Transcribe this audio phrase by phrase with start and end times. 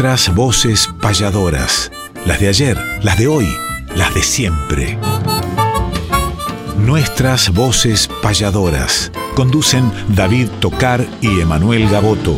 [0.00, 1.92] Nuestras voces payadoras,
[2.24, 3.46] las de ayer, las de hoy,
[3.94, 4.96] las de siempre.
[6.78, 9.12] Nuestras voces payadoras.
[9.36, 12.34] Conducen David Tocar y Emanuel Gaboto.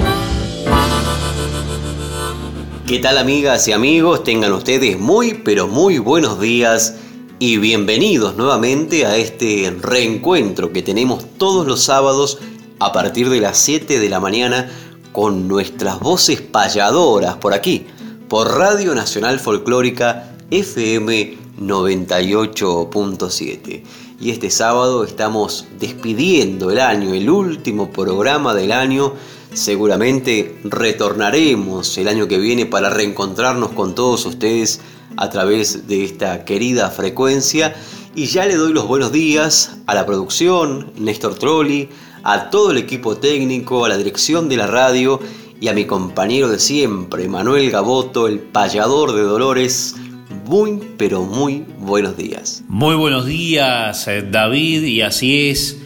[2.88, 4.24] ¿Qué tal amigas y amigos?
[4.24, 6.96] Tengan ustedes muy pero muy buenos días
[7.38, 12.40] y bienvenidos nuevamente a este reencuentro que tenemos todos los sábados
[12.80, 14.68] a partir de las 7 de la mañana
[15.12, 17.86] con nuestras voces payadoras por aquí,
[18.28, 23.82] por Radio Nacional Folclórica FM 98.7.
[24.20, 29.12] Y este sábado estamos despidiendo el año, el último programa del año.
[29.52, 34.80] Seguramente retornaremos el año que viene para reencontrarnos con todos ustedes
[35.16, 37.74] a través de esta querida frecuencia.
[38.14, 41.88] Y ya le doy los buenos días a la producción, Néstor Trolli,
[42.22, 45.20] a todo el equipo técnico, a la dirección de la radio
[45.60, 49.96] y a mi compañero de siempre, Manuel Gaboto, el payador de Dolores.
[50.44, 52.64] Muy, pero muy buenos días.
[52.68, 55.78] Muy buenos días, eh, David, y así es.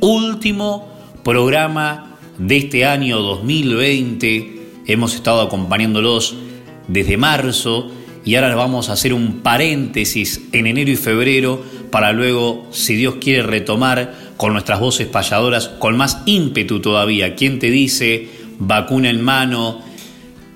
[0.00, 0.88] Último
[1.24, 4.60] programa de este año 2020.
[4.86, 6.36] Hemos estado acompañándolos
[6.88, 7.90] desde marzo
[8.24, 13.16] y ahora vamos a hacer un paréntesis en enero y febrero para luego, si Dios
[13.20, 17.34] quiere, retomar con nuestras voces payadoras con más ímpetu todavía.
[17.34, 18.26] ¿Quién te dice
[18.58, 19.82] vacuna en mano,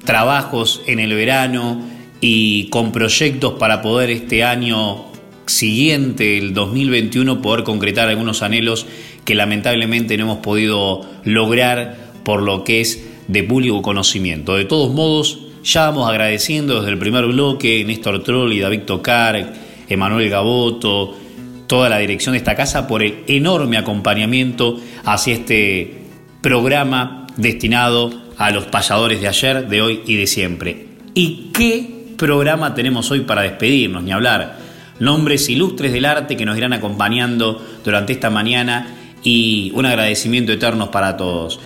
[0.06, 1.82] trabajos en el verano
[2.18, 5.04] y con proyectos para poder este año
[5.44, 8.86] siguiente, el 2021, poder concretar algunos anhelos
[9.26, 14.56] que lamentablemente no hemos podido lograr por lo que es de público conocimiento.
[14.56, 19.52] De todos modos, ya vamos agradeciendo desde el primer bloque Néstor Troll y David Tocar,
[19.90, 21.18] Emanuel Gaboto,
[21.66, 26.02] toda la dirección de esta casa por el enorme acompañamiento hacia este
[26.40, 30.86] programa destinado a los payadores de ayer, de hoy y de siempre.
[31.14, 34.02] ¿Y qué programa tenemos hoy para despedirnos?
[34.02, 34.58] Ni hablar.
[35.00, 40.90] Nombres ilustres del arte que nos irán acompañando durante esta mañana y un agradecimiento eterno
[40.90, 41.60] para todos.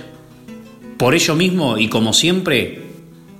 [0.97, 2.88] Por ello mismo y como siempre,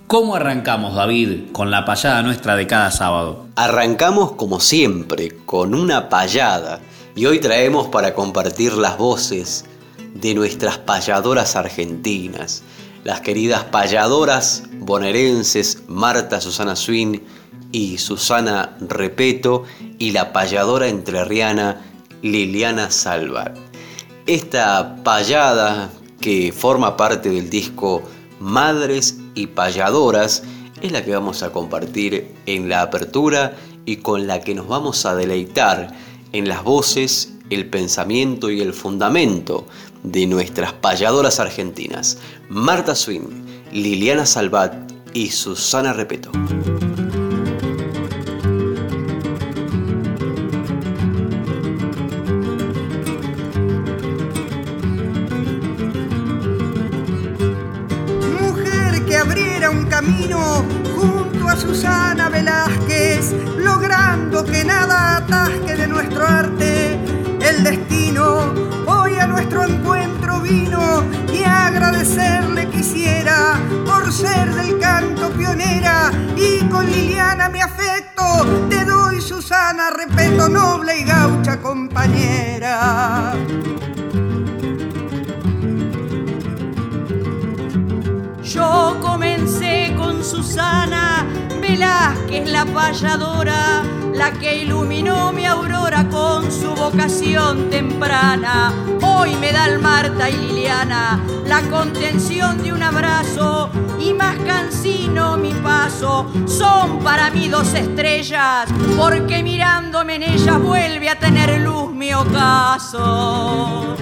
[0.09, 3.45] ¿Cómo arrancamos, David, con la payada nuestra de cada sábado?
[3.57, 6.81] Arrancamos como siempre, con una payada.
[7.15, 9.67] Y hoy traemos para compartir las voces
[10.15, 12.63] de nuestras payadoras argentinas,
[13.05, 17.23] las queridas payadoras bonaerenses Marta Susana Swin
[17.71, 19.65] y Susana Repeto
[19.99, 21.83] y la payadora entrerriana
[22.23, 23.59] Liliana Salvat.
[24.25, 28.03] Esta payada que forma parte del disco
[28.41, 30.43] Madres y payadoras
[30.83, 35.07] es la que vamos a compartir en la apertura y con la que nos vamos
[35.07, 35.95] a deleitar
[36.33, 39.65] en las voces, el pensamiento y el fundamento
[40.03, 42.19] de nuestras payadoras argentinas,
[42.49, 44.75] Marta Swin, Liliana Salvat
[45.15, 46.31] y Susana Repeto.
[65.29, 66.99] De nuestro arte.
[67.43, 68.55] El destino
[68.87, 76.87] hoy a nuestro encuentro vino y agradecerle quisiera por ser del canto pionera y con
[76.87, 78.23] Liliana mi afecto
[78.71, 83.35] te doy Susana, respeto noble y gaucha compañera.
[88.43, 91.27] Yo comencé con Susana
[91.61, 93.83] Velázquez, la payadora,
[94.19, 98.73] la que iluminó mi aurora con su vocación temprana.
[99.01, 103.71] Hoy me da el Marta y Liliana la contención de un abrazo
[104.01, 106.29] y más cansino mi paso.
[106.47, 113.97] Son para mí dos estrellas, porque mirándome en ellas vuelve a tener luz mi ocaso.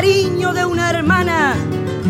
[0.00, 1.54] cariño de una hermana,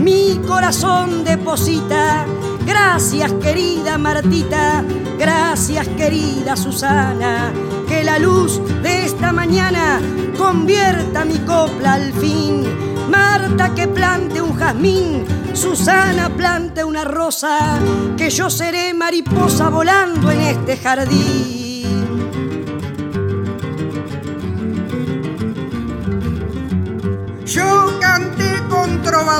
[0.00, 2.26] mi corazón deposita.
[2.66, 4.84] Gracias querida Martita,
[5.18, 7.52] gracias querida Susana,
[7.88, 10.00] que la luz de esta mañana
[10.38, 12.64] convierta mi copla al fin.
[13.10, 17.78] Marta que plante un jazmín, Susana plante una rosa,
[18.16, 21.59] que yo seré mariposa volando en este jardín.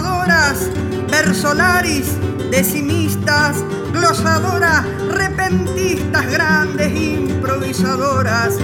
[0.01, 0.71] Con trovadoras,
[1.11, 2.07] versolaris,
[2.51, 3.57] decimistas,
[3.93, 8.57] glosadoras, repentistas, grandes improvisadoras.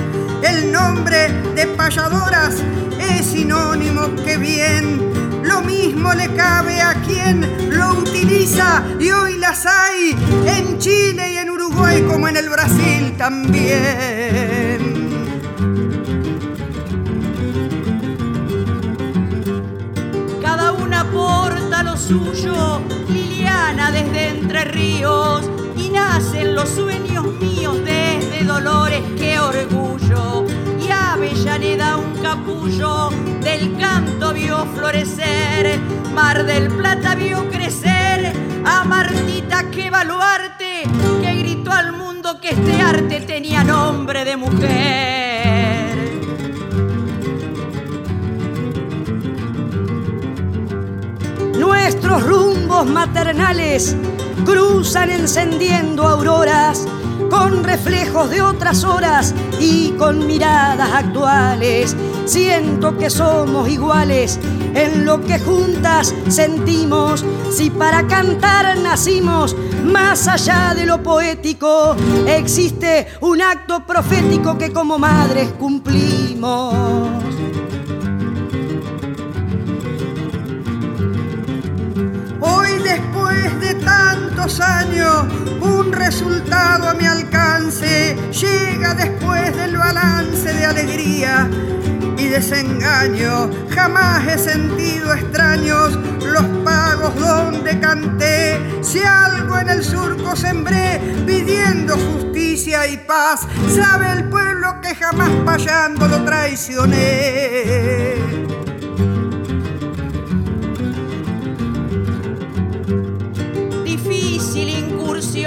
[0.43, 2.57] El nombre de payadoras
[2.99, 9.67] es sinónimo que bien lo mismo le cabe a quien lo utiliza y hoy las
[9.67, 10.17] hay
[10.47, 14.06] en Chile y en Uruguay como en el Brasil también.
[21.97, 25.43] Suyo, Liliana desde Entre Ríos,
[25.77, 30.45] y nacen los sueños míos desde Dolores, qué orgullo
[30.81, 33.11] y Avellaneda un capullo,
[33.41, 35.79] del canto vio florecer,
[36.15, 38.33] Mar del Plata vio crecer,
[38.65, 40.83] a Martita que baluarte,
[41.23, 45.06] que gritó al mundo que este arte tenía nombre de mujer.
[52.07, 53.97] Nuestros rumbos maternales
[54.45, 56.87] cruzan encendiendo auroras
[57.29, 61.97] con reflejos de otras horas y con miradas actuales.
[62.25, 64.39] Siento que somos iguales
[64.75, 67.25] en lo que juntas sentimos.
[67.51, 71.97] Si para cantar nacimos, más allá de lo poético,
[72.29, 77.36] existe un acto profético que como madres cumplimos.
[82.77, 85.25] Hoy después de tantos años,
[85.63, 91.49] un resultado a mi alcance llega después del balance de alegría
[92.19, 93.51] y desengaño.
[93.71, 98.61] Jamás he sentido extraños los pagos donde canté.
[98.83, 105.31] Si algo en el surco sembré pidiendo justicia y paz, sabe el pueblo que jamás
[105.47, 108.16] payando lo traicioné.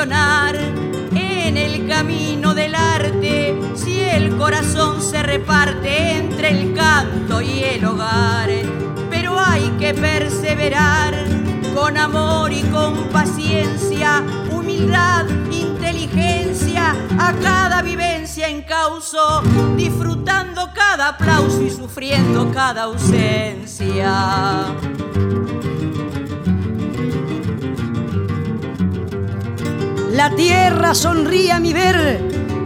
[0.01, 7.83] En el camino del arte si el corazón se reparte entre el canto y el
[7.83, 8.49] hogar.
[9.09, 11.25] Pero hay que perseverar
[11.75, 19.43] con amor y con paciencia, humildad, inteligencia, a cada vivencia en causo,
[19.75, 24.65] disfrutando cada aplauso y sufriendo cada ausencia.
[30.19, 32.19] La tierra sonríe a mi ver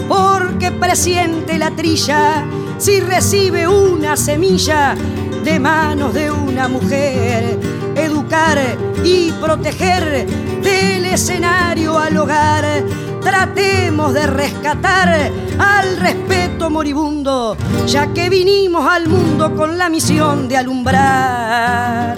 [0.07, 2.43] porque presiente la trilla
[2.79, 4.95] si recibe una semilla
[5.43, 7.59] de manos de una mujer.
[7.95, 8.57] Educar
[9.03, 10.25] y proteger
[10.63, 12.83] del escenario al hogar.
[13.21, 20.57] Tratemos de rescatar al respeto moribundo, ya que vinimos al mundo con la misión de
[20.57, 22.17] alumbrar.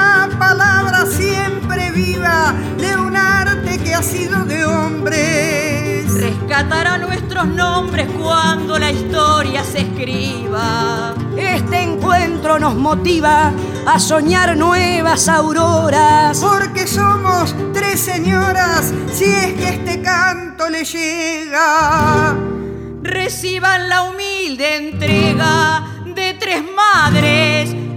[0.00, 6.12] La palabra siempre viva de un arte que ha sido de hombres.
[6.14, 11.14] Rescatará nuestros nombres cuando la historia se escriba.
[11.36, 13.52] Este encuentro nos motiva
[13.86, 16.38] a soñar nuevas auroras.
[16.38, 22.36] Porque somos tres señoras, si es que este canto le llega.
[23.02, 27.79] Reciban la humilde entrega de tres madres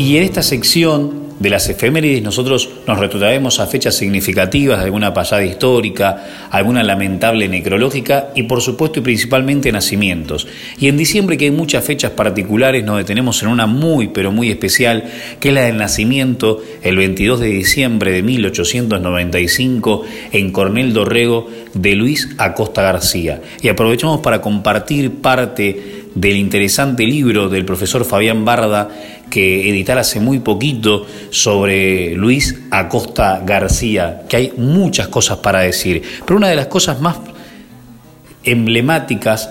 [0.00, 5.44] Y en esta sección de las efemérides nosotros nos retrotraemos a fechas significativas alguna pasada
[5.44, 10.48] histórica, alguna lamentable necrológica y por supuesto y principalmente nacimientos.
[10.78, 14.48] Y en diciembre que hay muchas fechas particulares nos detenemos en una muy pero muy
[14.48, 15.04] especial
[15.38, 21.94] que es la del nacimiento el 22 de diciembre de 1895 en Cornel Dorrego de
[21.94, 23.42] Luis Acosta García.
[23.60, 28.88] Y aprovechamos para compartir parte del interesante libro del profesor Fabián Barda
[29.30, 36.02] que editar hace muy poquito sobre Luis Acosta García, que hay muchas cosas para decir,
[36.26, 37.16] pero una de las cosas más
[38.44, 39.50] emblemáticas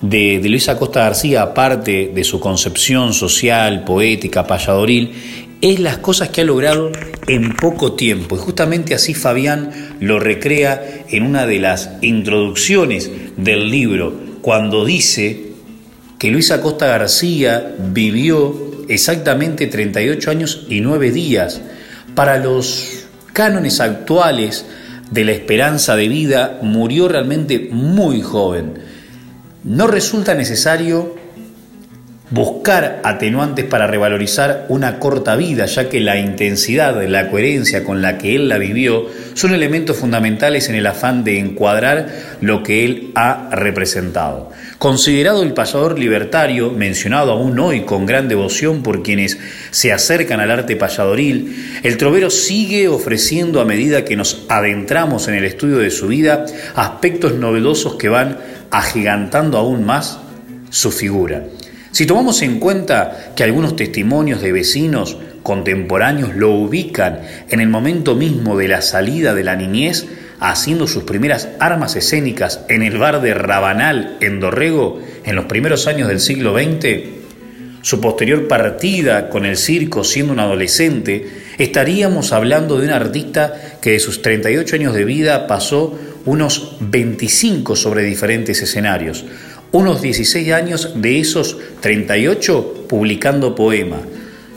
[0.00, 5.12] de, Luis Acosta García, aparte de su concepción social, poética, payadoril,
[5.60, 6.90] es las cosas que ha logrado
[7.26, 8.36] en poco tiempo.
[8.36, 15.50] Y justamente así Fabián lo recrea en una de las introducciones del libro, cuando dice
[16.18, 21.60] que Luis Acosta García vivió exactamente 38 años y 9 días.
[22.14, 24.66] Para los cánones actuales
[25.10, 28.74] de la esperanza de vida, murió realmente muy joven.
[29.62, 31.19] no resulta necesario
[32.30, 38.18] buscar atenuantes para revalorizar una corta vida, ya que la intensidad, la coherencia con la
[38.18, 42.08] que él la vivió son elementos fundamentales en el afán de encuadrar
[42.40, 44.50] lo que él ha representado.
[44.78, 49.38] Considerado el payador libertario, mencionado aún hoy con gran devoción por quienes
[49.72, 55.34] se acercan al arte payadoril, el trovero sigue ofreciendo a medida que nos adentramos en
[55.34, 56.46] el estudio de su vida
[56.76, 58.38] aspectos novedosos que van
[58.70, 60.20] agigantando aún más
[60.70, 61.42] su figura.
[61.92, 68.14] Si tomamos en cuenta que algunos testimonios de vecinos contemporáneos lo ubican en el momento
[68.14, 70.06] mismo de la salida de la niñez,
[70.38, 75.86] haciendo sus primeras armas escénicas en el bar de Rabanal en Dorrego en los primeros
[75.86, 77.20] años del siglo XX,
[77.82, 81.28] su posterior partida con el circo siendo un adolescente,
[81.58, 87.76] estaríamos hablando de un artista que de sus 38 años de vida pasó unos 25
[87.76, 89.24] sobre diferentes escenarios,
[89.72, 94.00] unos 16 años de esos 38 publicando poemas.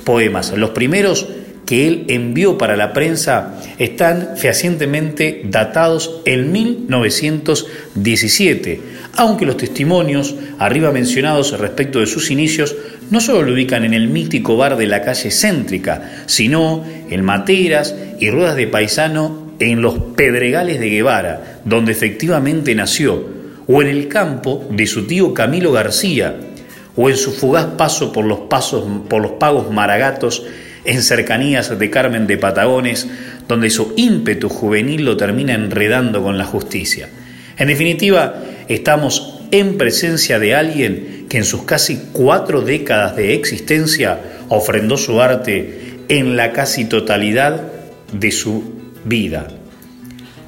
[0.04, 1.28] Poemas, los primeros
[1.66, 8.82] que él envió para la prensa están fehacientemente datados en 1917,
[9.16, 12.76] aunque los testimonios arriba mencionados respecto de sus inicios
[13.12, 17.96] no solo lo ubican en el mítico bar de la calle céntrica, sino en materas
[18.20, 24.08] y ruedas de paisano en los pedregales de Guevara, donde efectivamente nació, o en el
[24.08, 26.36] campo de su tío Camilo García,
[26.96, 30.44] o en su fugaz paso por los, pasos, por los pagos maragatos
[30.86, 33.08] en cercanías de Carmen de Patagones,
[33.48, 37.10] donde su ímpetu juvenil lo termina enredando con la justicia.
[37.58, 38.36] En definitiva,
[38.68, 45.22] estamos en presencia de alguien que en sus casi cuatro décadas de existencia ofrendó su
[45.22, 47.62] arte en la casi totalidad
[48.12, 48.74] de su
[49.06, 49.48] vida.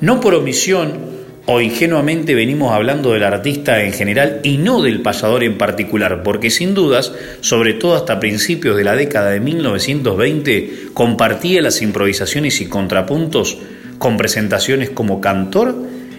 [0.02, 1.15] No por omisión,
[1.46, 6.50] o ingenuamente venimos hablando del artista en general y no del payador en particular, porque
[6.50, 12.66] sin dudas, sobre todo hasta principios de la década de 1920, compartía las improvisaciones y
[12.66, 13.58] contrapuntos
[14.00, 15.76] con presentaciones como cantor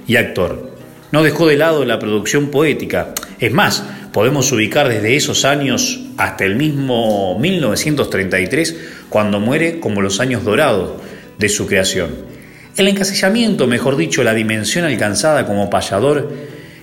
[0.07, 0.71] y actor.
[1.11, 3.13] No dejó de lado la producción poética.
[3.41, 8.77] Es más, podemos ubicar desde esos años hasta el mismo 1933,
[9.09, 11.01] cuando muere como los años dorados
[11.39, 12.36] de su creación.
[12.77, 16.31] El encasillamiento, mejor dicho, la dimensión alcanzada como payador,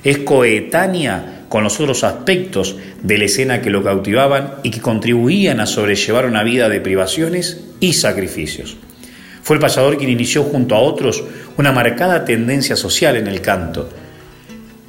[0.03, 5.59] es coetánea con los otros aspectos de la escena que lo cautivaban y que contribuían
[5.59, 8.75] a sobrellevar una vida de privaciones y sacrificios.
[9.43, 11.23] Fue el payador quien inició junto a otros
[11.57, 13.87] una marcada tendencia social en el canto.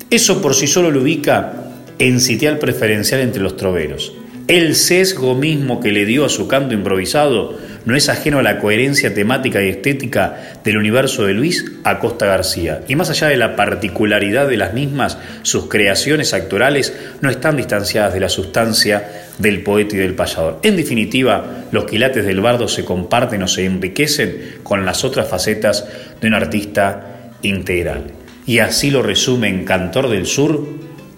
[0.09, 1.53] Eso por sí solo lo ubica
[1.99, 4.15] en sitial preferencial entre los troveros.
[4.47, 8.59] El sesgo mismo que le dio a su canto improvisado no es ajeno a la
[8.59, 12.83] coherencia temática y estética del universo de Luis Acosta García.
[12.89, 18.15] Y más allá de la particularidad de las mismas, sus creaciones actorales no están distanciadas
[18.15, 20.61] de la sustancia del poeta y del payador.
[20.63, 25.87] En definitiva, los quilates del bardo se comparten o se enriquecen con las otras facetas
[26.21, 28.05] de un artista integral.
[28.47, 30.67] Y así lo resume en Cantor del Sur,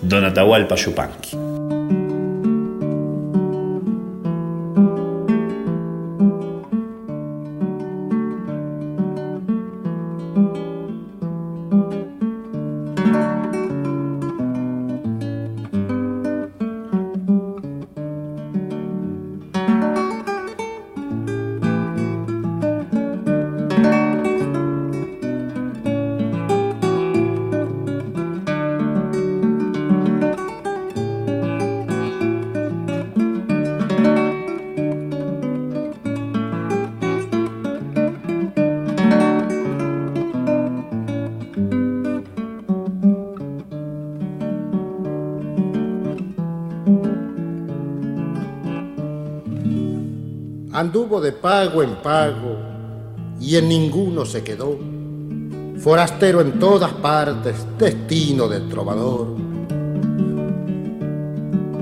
[0.02, 1.45] Don Atahualpa Yupanqui.
[51.26, 52.56] De pago en pago
[53.40, 54.78] y en ninguno se quedó.
[55.76, 59.26] Forastero en todas partes, destino de trovador.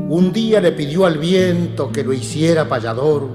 [0.08, 3.28] Un día le pidió al viento que lo hiciera payador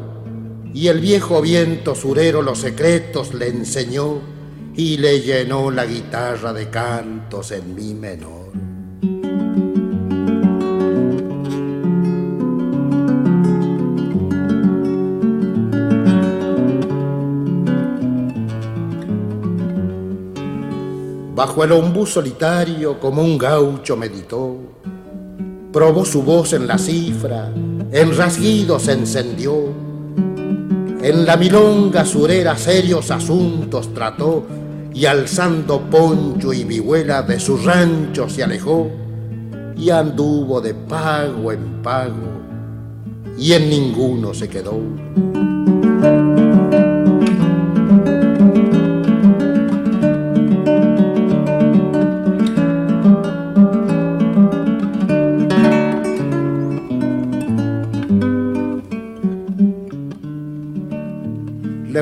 [0.74, 4.20] y el viejo viento surero los secretos le enseñó
[4.76, 8.39] y le llenó la guitarra de cantos en mi menor.
[21.40, 24.58] Bajo el ombú solitario como un gaucho meditó,
[25.72, 27.50] probó su voz en la cifra,
[27.94, 29.54] en rasguido se encendió,
[31.02, 34.46] en la milonga surera serios asuntos trató
[34.94, 38.92] y alzando poncho y vihuela de su rancho se alejó
[39.78, 42.42] y anduvo de pago en pago
[43.38, 44.78] y en ninguno se quedó.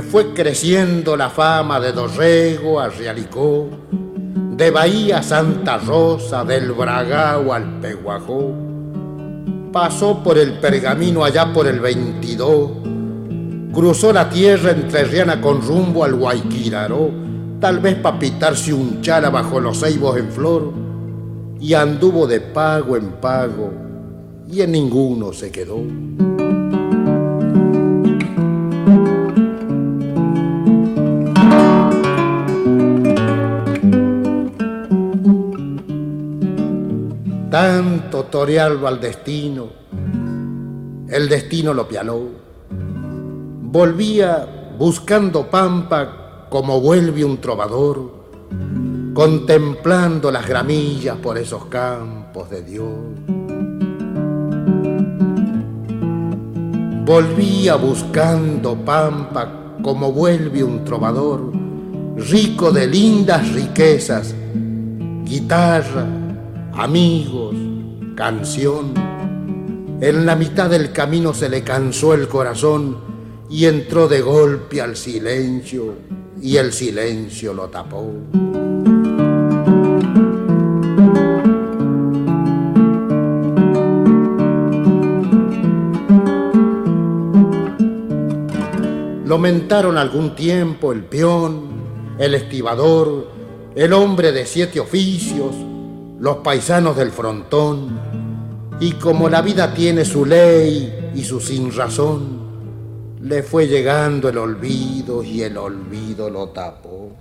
[0.01, 3.67] Fue creciendo la fama de Dorrego a Realicó,
[4.55, 8.53] de Bahía Santa Rosa, del Bragao al Peguajó.
[9.71, 12.71] Pasó por el pergamino allá por el 22,
[13.73, 17.09] cruzó la tierra entre Riana con rumbo al Guayquiraró,
[17.59, 20.73] tal vez para pitarse un chala bajo los ceibos en flor,
[21.59, 23.71] y anduvo de pago en pago,
[24.47, 25.81] y en ninguno se quedó.
[37.59, 39.65] Tanto torearlo al destino,
[41.09, 42.27] el destino lo pialó.
[42.69, 48.11] Volvía buscando pampa como vuelve un trovador,
[49.11, 52.95] contemplando las gramillas por esos campos de Dios.
[57.07, 61.51] Volvía buscando pampa como vuelve un trovador,
[62.17, 64.35] rico de lindas riquezas,
[65.25, 66.26] guitarra,
[66.77, 67.55] amigos,
[68.15, 68.93] canción.
[70.00, 72.98] En la mitad del camino se le cansó el corazón
[73.50, 75.96] y entró de golpe al silencio
[76.39, 78.13] y el silencio lo tapó.
[89.25, 91.69] Lo mentaron algún tiempo el peón,
[92.19, 93.31] el estibador,
[93.75, 95.55] el hombre de siete oficios,
[96.19, 98.00] los paisanos del frontón,
[98.79, 102.38] y como la vida tiene su ley y su sin razón,
[103.21, 107.12] le fue llegando el olvido y el olvido lo tapó.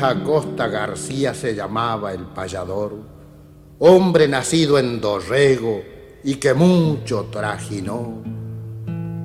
[0.00, 2.96] Luis Acosta García se llamaba el payador,
[3.80, 5.82] hombre nacido en Dorrego
[6.24, 8.22] y que mucho trajinó,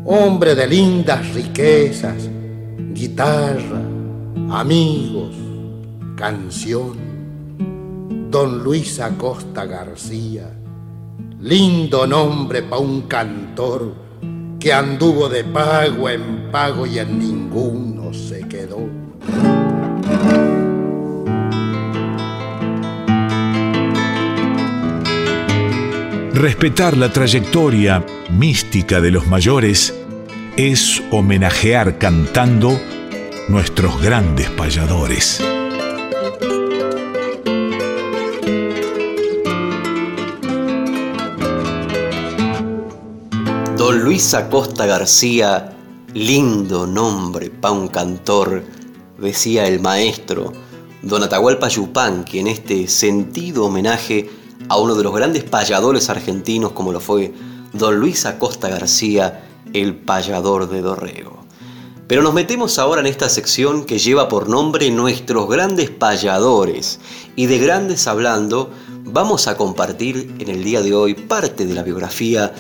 [0.03, 2.29] hombre de lindas riquezas,
[2.91, 3.79] guitarra,
[4.49, 5.33] amigos,
[6.17, 6.97] canción.
[8.29, 10.51] Don Luis Acosta García,
[11.39, 13.93] lindo nombre pa' un cantor
[14.59, 19.64] que anduvo de pago en pago y en ninguno se quedó.
[26.35, 29.95] Respetar la trayectoria mística de los mayores
[30.57, 32.77] es homenajear cantando
[33.47, 35.41] nuestros grandes payadores.
[43.77, 45.73] Don Luis Acosta García,
[46.13, 48.61] lindo nombre pa' un cantor,
[49.17, 50.51] decía el maestro
[51.01, 54.29] Don Atahualpa Yupanqui en este sentido homenaje
[54.69, 57.33] a uno de los grandes payadores argentinos como lo fue
[57.73, 61.43] don Luis Acosta García, el payador de Dorrego.
[62.07, 66.99] Pero nos metemos ahora en esta sección que lleva por nombre Nuestros grandes payadores
[67.35, 68.69] y de grandes hablando
[69.03, 72.53] vamos a compartir en el día de hoy parte de la biografía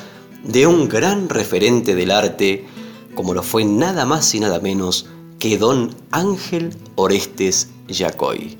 [0.43, 2.65] de un gran referente del arte
[3.13, 5.07] como lo fue nada más y nada menos
[5.39, 8.57] que don Ángel Orestes Yacoy.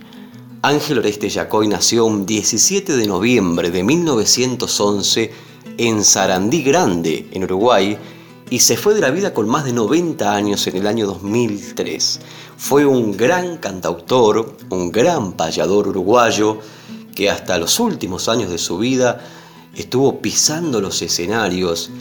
[0.66, 5.32] Ángel Oreste Yacoy nació un 17 de noviembre de 1911
[5.78, 7.96] en Sarandí Grande, en Uruguay,
[8.50, 12.20] y se fue de la vida con más de 90 años en el año 2003.
[12.58, 16.58] Fue un gran cantautor, un gran payador uruguayo,
[17.14, 19.24] que hasta los últimos años de su vida
[19.76, 21.92] estuvo pisando los escenarios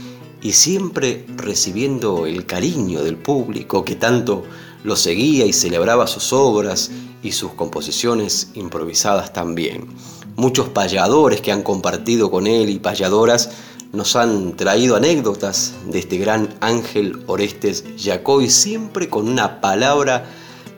[0.41, 4.45] y siempre recibiendo el cariño del público que tanto
[4.85, 6.91] lo seguía y celebraba sus obras
[7.23, 9.89] y sus composiciones improvisadas también.
[10.37, 13.51] Muchos payadores que han compartido con él y payadoras
[13.93, 20.27] nos han traído anécdotas de este gran Ángel Orestes Yacoy, siempre con una palabra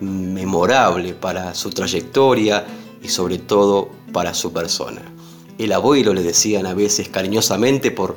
[0.01, 2.65] memorable para su trayectoria
[3.03, 5.03] y sobre todo para su persona.
[5.59, 8.17] El abuelo le decían a veces cariñosamente por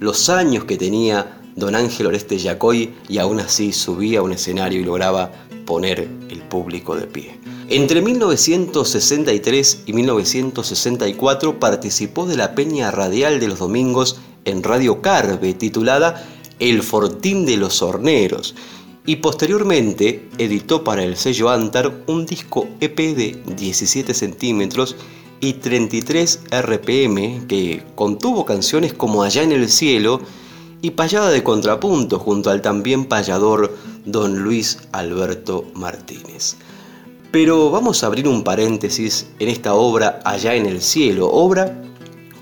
[0.00, 4.80] los años que tenía don Ángel Oreste Yacoy y aún así subía a un escenario
[4.80, 5.30] y lograba
[5.66, 7.38] poner el público de pie.
[7.68, 15.54] Entre 1963 y 1964 participó de la peña radial de los domingos en Radio Carve
[15.54, 16.26] titulada
[16.58, 18.56] El Fortín de los Horneros
[19.06, 24.96] y posteriormente editó para el sello Antar un disco EP de 17 centímetros
[25.40, 30.20] y 33 RPM que contuvo canciones como Allá en el Cielo
[30.82, 36.56] y Payada de Contrapunto junto al también payador don Luis Alberto Martínez.
[37.30, 41.82] Pero vamos a abrir un paréntesis en esta obra Allá en el Cielo, obra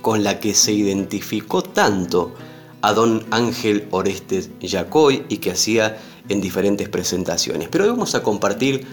[0.00, 2.32] con la que se identificó tanto
[2.80, 5.98] a don Ángel Orestes Yacoy y que hacía
[6.28, 7.68] en diferentes presentaciones.
[7.70, 8.86] Pero hoy vamos a compartir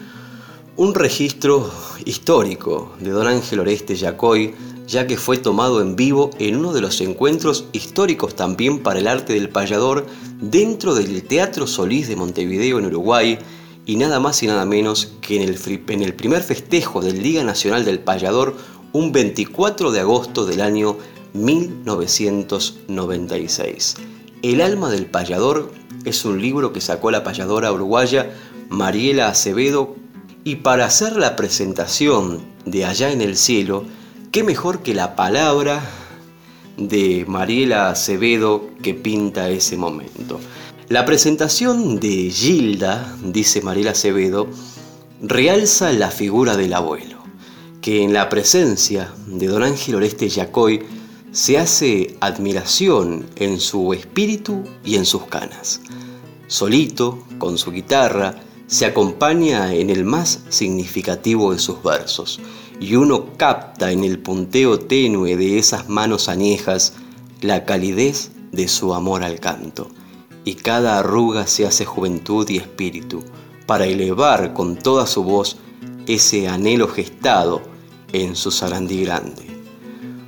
[0.77, 1.71] un registro
[2.03, 4.53] histórico de don Ángel Orestes Yacoy,
[4.87, 9.07] ya que fue tomado en vivo en uno de los encuentros históricos también para el
[9.07, 10.05] arte del payador
[10.41, 13.37] dentro del Teatro Solís de Montevideo en Uruguay
[13.85, 15.57] y nada más y nada menos que en el,
[15.89, 18.55] en el primer festejo del Día Nacional del Payador
[18.93, 20.95] un 24 de agosto del año
[21.33, 23.95] 1996.
[24.41, 25.69] El alma del payador
[26.05, 28.31] es un libro que sacó la payadora uruguaya
[28.69, 29.95] Mariela Acevedo
[30.43, 33.85] y para hacer la presentación de Allá en el Cielo,
[34.35, 35.81] qué mejor que la palabra
[36.75, 40.41] de Mariela Acevedo que pinta ese momento.
[40.89, 44.49] La presentación de Gilda, dice Mariela Acevedo,
[45.21, 47.19] realza la figura del abuelo,
[47.79, 50.83] que en la presencia de don Ángel Oreste Yacoy
[51.31, 55.79] se hace admiración en su espíritu y en sus canas.
[56.47, 58.35] Solito, con su guitarra,
[58.67, 62.41] se acompaña en el más significativo de sus versos,
[62.79, 66.93] y uno capta en el punteo tenue de esas manos añejas
[67.41, 69.89] la calidez de su amor al canto
[70.45, 73.23] y cada arruga se hace juventud y espíritu,
[73.65, 75.57] para elevar con toda su voz
[76.05, 77.63] ese anhelo gestado
[78.13, 79.47] en su sarandí grande.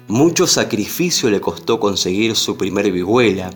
[0.07, 3.51] Mucho sacrificio le costó conseguir su primer vihuela,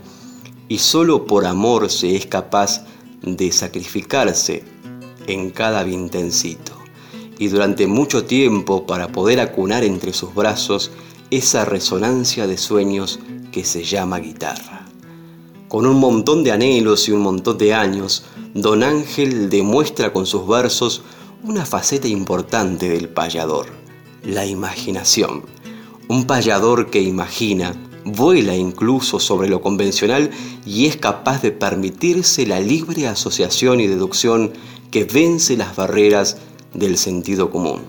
[0.68, 2.86] y solo por amor se es capaz
[3.24, 4.64] de sacrificarse
[5.26, 6.74] en cada vintencito,
[7.42, 10.92] y durante mucho tiempo para poder acunar entre sus brazos
[11.32, 13.20] esa resonancia de sueños
[13.52, 14.86] que se llama guitarra.
[15.68, 20.48] Con un montón de anhelos y un montón de años, don Ángel demuestra con sus
[20.48, 21.02] versos
[21.42, 23.66] una faceta importante del payador,
[24.24, 25.42] la imaginación.
[26.10, 27.74] Un payador que imagina,
[28.06, 30.30] vuela incluso sobre lo convencional
[30.64, 34.54] y es capaz de permitirse la libre asociación y deducción
[34.92, 36.38] que vence las barreras
[36.74, 37.82] del sentido común.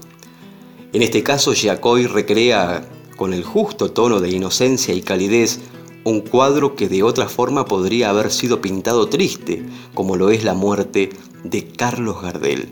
[0.93, 5.61] En este caso, Giacoy recrea con el justo tono de inocencia y calidez
[6.05, 9.65] un cuadro que de otra forma podría haber sido pintado triste,
[9.95, 11.11] como lo es la muerte
[11.45, 12.69] de Carlos Gardel.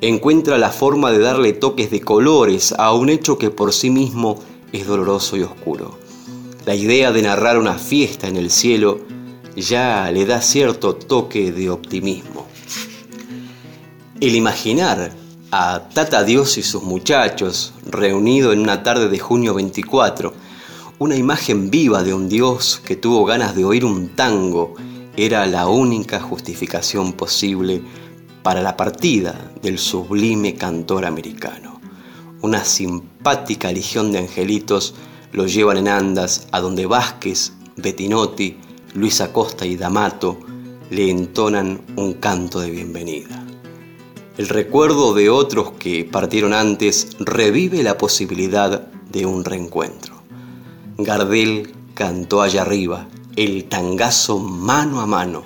[0.00, 4.40] Encuentra la forma de darle toques de colores a un hecho que por sí mismo
[4.72, 5.98] es doloroso y oscuro.
[6.64, 9.00] La idea de narrar una fiesta en el cielo
[9.56, 12.46] ya le da cierto toque de optimismo.
[14.20, 15.12] El imaginar
[15.54, 20.32] a Tata Dios y sus muchachos reunidos en una tarde de junio 24,
[20.98, 24.74] una imagen viva de un Dios que tuvo ganas de oír un tango
[25.14, 27.82] era la única justificación posible
[28.42, 31.82] para la partida del sublime cantor americano.
[32.40, 34.94] Una simpática legión de angelitos
[35.32, 38.56] lo llevan en andas a donde Vázquez, Bettinotti,
[38.94, 40.38] Luis Acosta y D'Amato
[40.88, 43.51] le entonan un canto de bienvenida.
[44.38, 50.22] El recuerdo de otros que partieron antes revive la posibilidad de un reencuentro.
[50.96, 55.42] Gardel cantó allá arriba el tangazo mano a mano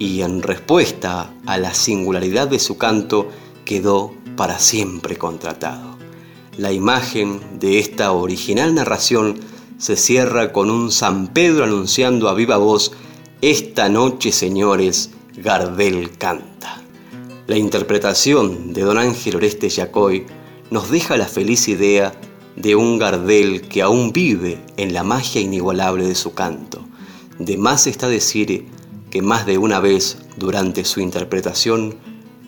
[0.00, 3.28] y en respuesta a la singularidad de su canto
[3.64, 5.96] quedó para siempre contratado.
[6.56, 9.38] La imagen de esta original narración
[9.78, 12.90] se cierra con un San Pedro anunciando a viva voz,
[13.42, 16.77] esta noche señores, Gardel canta.
[17.48, 20.26] La interpretación de don Ángel Oreste Yacoy
[20.70, 22.12] nos deja la feliz idea
[22.56, 26.84] de un Gardel que aún vive en la magia inigualable de su canto.
[27.38, 28.66] De más está decir
[29.08, 31.96] que más de una vez durante su interpretación,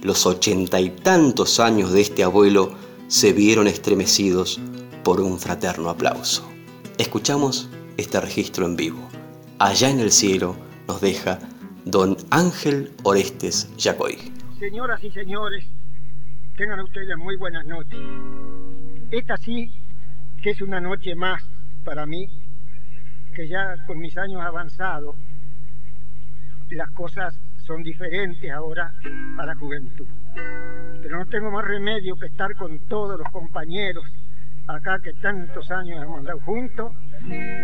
[0.02, 2.72] los ochenta y tantos años de este abuelo
[3.08, 4.60] se vieron estremecidos
[5.02, 6.42] por un fraterno aplauso.
[6.98, 9.00] Escuchamos este registro en vivo.
[9.58, 11.38] Allá en el cielo nos deja
[11.86, 14.39] don Ángel Orestes Yacoy.
[14.60, 15.64] Señoras y señores,
[16.54, 17.98] tengan ustedes muy buenas noches.
[19.10, 19.72] Esta sí
[20.42, 21.42] que es una noche más
[21.82, 22.28] para mí,
[23.34, 25.16] que ya con mis años avanzados
[26.68, 28.92] las cosas son diferentes ahora
[29.38, 30.06] a la juventud.
[30.34, 34.04] Pero no tengo más remedio que estar con todos los compañeros
[34.66, 36.92] acá que tantos años hemos andado juntos,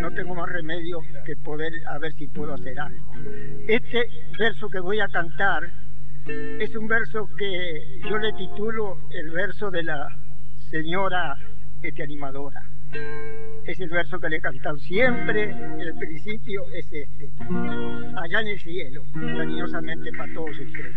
[0.01, 3.13] no tengo más remedio que poder a ver si puedo hacer algo.
[3.67, 5.71] Este verso que voy a cantar
[6.59, 10.07] es un verso que yo le titulo el verso de la
[10.69, 11.37] señora
[11.81, 12.61] este, animadora.
[13.65, 15.43] Es el verso que le he cantado siempre,
[15.79, 17.31] el principio es este.
[18.17, 20.95] Allá en el cielo, cariñosamente para todos ustedes.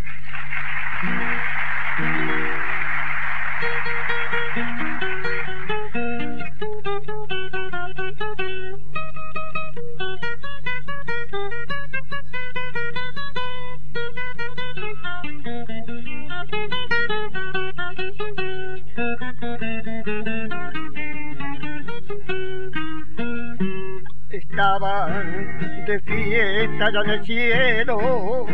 [24.60, 28.46] De fiesta allá en el cielo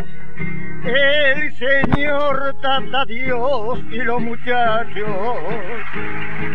[0.85, 5.05] el señor Tata Dios y los muchachos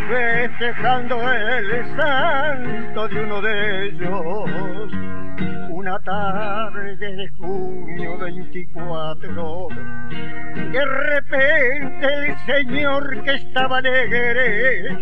[0.08, 4.92] festejando el santo de uno de ellos.
[5.70, 9.68] Una tarde de junio 24,
[10.72, 14.96] de repente el señor que estaba alegre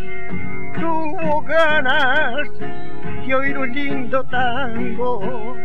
[0.74, 2.48] tuvo ganas
[3.30, 5.56] de oír un lindo tango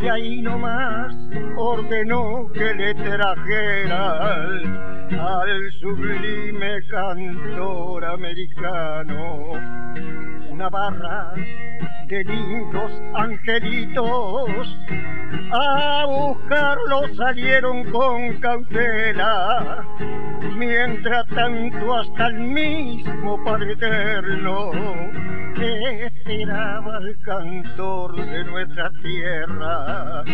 [0.00, 1.14] y ahí nomás
[1.58, 4.78] ordenó que le trajeran
[5.20, 9.52] al sublime cantor americano
[10.48, 11.34] una barra
[12.10, 14.76] lindos angelitos.
[15.52, 19.84] A buscarlo salieron con cautela,
[20.56, 24.70] mientras tanto hasta el mismo Padre Eterno
[25.62, 30.24] esperaba al cantor de nuestra tierra.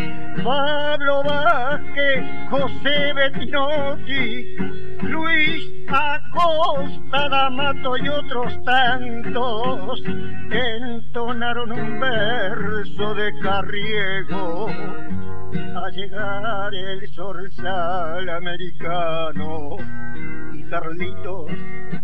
[0.44, 4.56] Pablo Vázquez, José Bettinotti,
[5.02, 10.02] Luis Acosta, D'Amato y otros tantos
[10.50, 19.76] entonaron un verso de carriego a llegar el zorzal americano.
[20.52, 21.50] Y Carlitos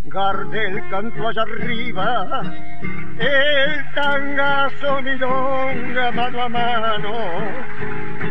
[0.05, 2.43] Gardel cantó allá arriba
[3.19, 7.13] el tangazo milonga mano a mano.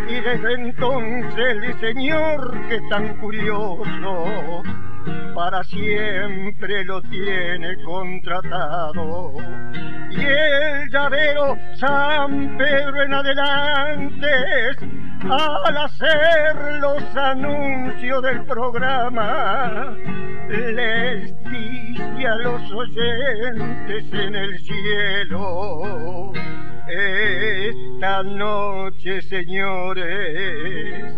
[0.10, 4.64] Y desde entonces el señor que es tan curioso
[5.34, 9.34] para siempre lo tiene contratado.
[10.12, 14.28] Y el llavero San Pedro en adelante,
[15.30, 19.96] al hacer los anuncios del programa,
[20.50, 26.34] les dice a los oyentes en el cielo,
[26.88, 31.18] esta noche, señores,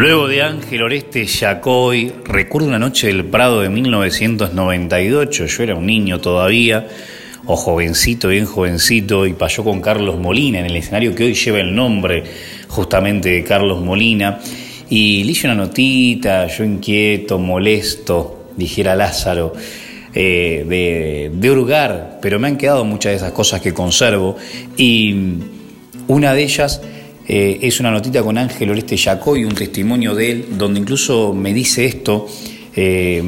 [0.00, 5.84] Luego de Ángel Oreste Yacoy, recuerdo una noche del Prado de 1998, yo era un
[5.84, 6.88] niño todavía,
[7.44, 11.60] o jovencito, bien jovencito, y pasó con Carlos Molina en el escenario que hoy lleva
[11.60, 12.24] el nombre
[12.66, 14.40] justamente de Carlos Molina,
[14.88, 19.52] y le hice una notita, yo inquieto, molesto, dijera Lázaro,
[20.14, 24.38] eh, de, de hurgar, pero me han quedado muchas de esas cosas que conservo,
[24.78, 25.14] y
[26.08, 26.80] una de ellas
[27.32, 31.54] eh, es una notita con Ángel Oreste Yacoy, un testimonio de él, donde incluso me
[31.54, 32.26] dice esto,
[32.74, 33.22] eh,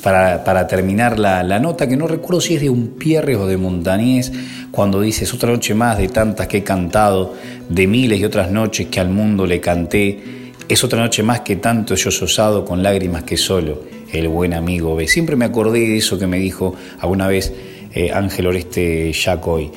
[0.00, 4.30] para, terminar la, nota, que no recuerdo si es de un Pierre o de Montañés,
[4.70, 7.34] cuando dice, es otra noche más de tantas que he cantado,
[7.68, 11.56] de miles y otras noches que al mundo le canté, es otra noche más que
[11.56, 15.08] tanto yo osado con lágrimas que solo el buen amigo ve.
[15.08, 17.52] Siempre me acordé de eso que me dijo alguna vez
[17.92, 19.70] eh, Ángel Oreste Yacoy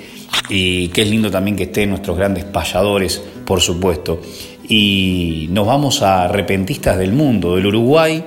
[0.49, 4.21] y que es lindo también que estén nuestros grandes payadores, por supuesto.
[4.67, 8.23] Y nos vamos a Repentistas del Mundo, del Uruguay,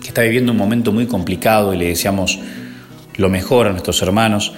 [0.00, 2.38] que está viviendo un momento muy complicado y le deseamos
[3.16, 4.52] lo mejor a nuestros hermanos.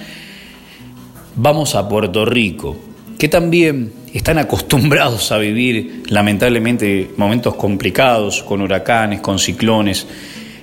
[1.35, 2.77] Vamos a Puerto Rico,
[3.17, 10.07] que también están acostumbrados a vivir lamentablemente momentos complicados, con huracanes, con ciclones,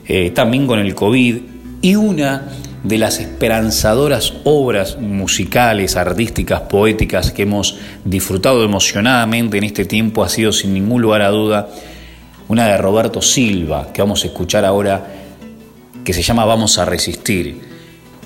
[0.07, 1.37] eh, también con el COVID,
[1.83, 2.49] y una
[2.83, 10.29] de las esperanzadoras obras musicales, artísticas, poéticas que hemos disfrutado emocionadamente en este tiempo ha
[10.29, 11.69] sido sin ningún lugar a duda
[12.49, 15.07] una de Roberto Silva, que vamos a escuchar ahora,
[16.05, 17.61] que se llama Vamos a resistir.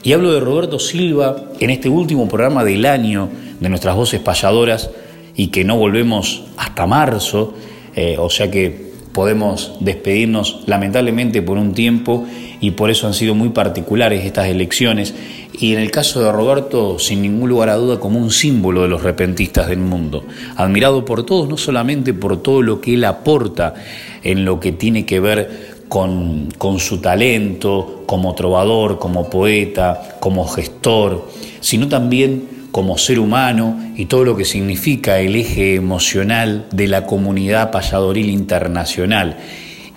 [0.03, 3.29] Y hablo de Roberto Silva en este último programa del año
[3.61, 4.91] de nuestras voces payadoras
[5.35, 7.55] y que no volvemos hasta marzo,
[7.97, 12.27] eh, o sea que podemos despedirnos lamentablemente por un tiempo
[12.65, 15.15] y por eso han sido muy particulares estas elecciones
[15.53, 18.89] y en el caso de Roberto sin ningún lugar a duda como un símbolo de
[18.89, 20.25] los repentistas del mundo,
[20.57, 23.75] admirado por todos, no solamente por todo lo que él aporta
[24.23, 30.49] en lo que tiene que ver con, con su talento como trovador, como poeta, como
[30.49, 31.29] gestor,
[31.61, 37.05] sino también como ser humano y todo lo que significa el eje emocional de la
[37.05, 39.37] comunidad payadoril internacional.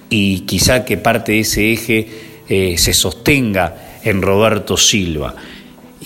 [0.09, 5.35] Y quizá que parte de ese eje eh, se sostenga en Roberto Silva.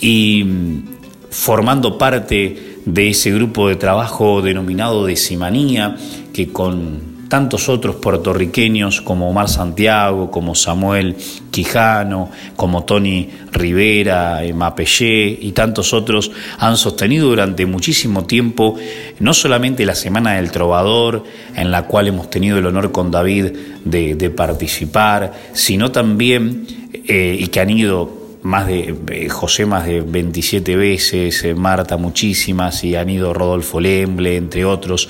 [0.00, 0.84] Y mm,
[1.30, 5.96] formando parte de ese grupo de trabajo denominado Decimanía,
[6.32, 11.16] que con tantos otros puertorriqueños como Omar Santiago, como Samuel
[11.50, 18.76] Quijano, como Tony Rivera, eh, Mapellé y tantos otros han sostenido durante muchísimo tiempo
[19.18, 21.24] no solamente la Semana del Trovador,
[21.56, 23.46] en la cual hemos tenido el honor con David
[23.82, 26.66] de, participar, sino también,
[27.08, 32.84] eh, y que han ido más de eh, José más de 27 veces, Marta muchísimas,
[32.84, 35.08] y han ido Rodolfo Lemble, entre otros,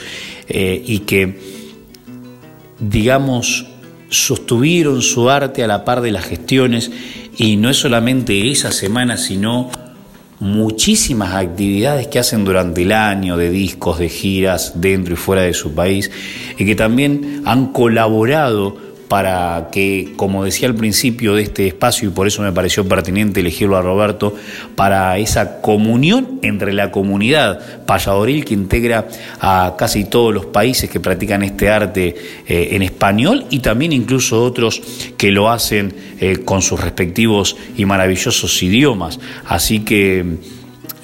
[0.49, 1.62] y que
[2.83, 3.67] digamos,
[4.11, 6.91] sostuvieron su arte a la par de las gestiones
[7.37, 9.71] y no es solamente esa semana, sino
[10.41, 15.55] muchísimas actividades que hacen durante el año de discos, de giras dentro y fuera de
[15.55, 16.11] su país
[16.59, 18.77] y que también han colaborado
[19.13, 23.41] para que, como decía al principio de este espacio, y por eso me pareció pertinente
[23.41, 24.35] elegirlo a Roberto,
[24.75, 29.07] para esa comunión entre la comunidad payadoril que integra
[29.39, 34.43] a casi todos los países que practican este arte eh, en español y también incluso
[34.43, 34.81] otros
[35.19, 39.21] que lo hacen eh, con sus respectivos y maravillosos idiomas.
[39.45, 40.39] Así que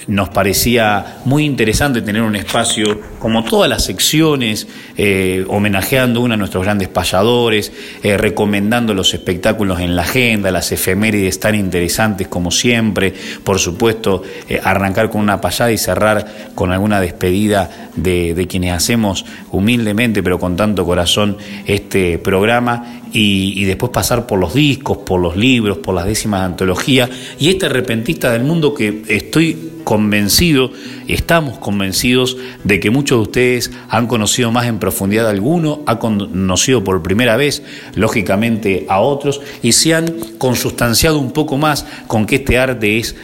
[0.08, 4.66] nos parecía muy interesante tener un espacio, como todas las secciones,
[4.96, 7.70] eh, homenajeando a uno de nuestros grandes payadores,
[8.02, 13.12] eh, recomendando los espectáculos en la agenda, las efemérides tan interesantes como siempre,
[13.44, 18.72] por supuesto, eh, arrancar con una payada y cerrar con alguna despedida de, de quienes
[18.72, 25.20] hacemos humildemente, pero con tanto corazón, este programa y, después pasar por los discos, por
[25.20, 30.70] los libros, por las décimas de antología y este repentista del mundo que estoy convencido,
[31.06, 35.96] estamos convencidos de que muchos de ustedes han conocido más en profundidad a alguno, han
[35.96, 37.62] conocido por primera vez,
[37.94, 43.16] lógicamente, a otros y se han consustanciado un poco más con que este arte es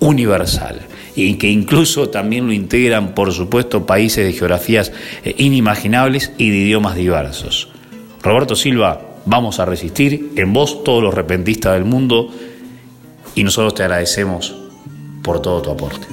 [0.00, 0.80] universal
[1.14, 4.92] y que incluso también lo integran, por supuesto, países de geografías
[5.24, 7.68] eh, inimaginables y de idiomas diversos.
[8.22, 12.30] Roberto Silva, vamos a resistir, en vos todos los repentistas del mundo,
[13.34, 14.56] y nosotros te agradecemos
[15.22, 16.06] por todo tu aporte.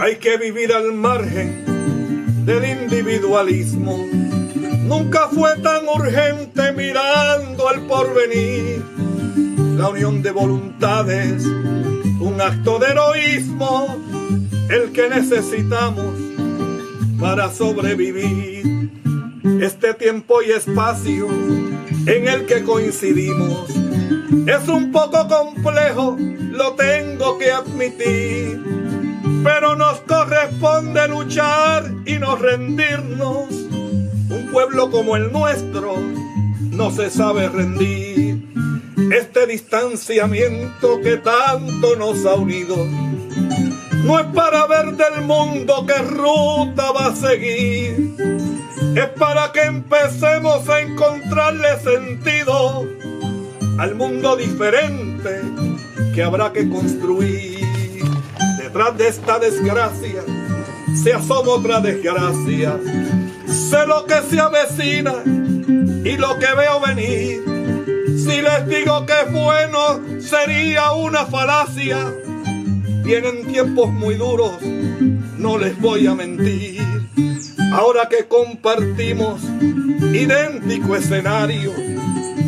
[0.00, 1.64] Hay que vivir al margen
[2.44, 3.96] del individualismo.
[4.84, 8.82] Nunca fue tan urgente mirando al porvenir.
[9.78, 13.96] La unión de voluntades, un acto de heroísmo
[14.72, 16.14] el que necesitamos
[17.20, 18.90] para sobrevivir.
[19.60, 21.28] Este tiempo y espacio
[22.06, 23.68] en el que coincidimos
[24.46, 28.60] es un poco complejo, lo tengo que admitir,
[29.44, 33.50] pero nos corresponde luchar y no rendirnos.
[33.50, 35.96] Un pueblo como el nuestro
[36.70, 38.42] no se sabe rendir.
[39.12, 42.76] Este distanciamiento que tanto nos ha unido
[44.04, 48.16] no es para ver del mundo qué ruta va a seguir,
[48.96, 52.86] es para que empecemos a encontrarle sentido
[53.78, 55.40] al mundo diferente
[56.14, 57.60] que habrá que construir.
[58.58, 60.22] Detrás de esta desgracia
[61.02, 62.78] se asoma otra desgracia.
[63.46, 67.42] Sé lo que se avecina y lo que veo venir.
[68.18, 72.12] Si les digo que es bueno, sería una falacia
[73.04, 74.52] Vienen tiempos muy duros,
[75.38, 76.82] no les voy a mentir.
[77.72, 79.42] Ahora que compartimos
[80.12, 81.72] idéntico escenario,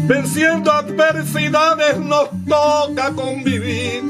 [0.06, 4.02] venciendo adversidades nos toca convivir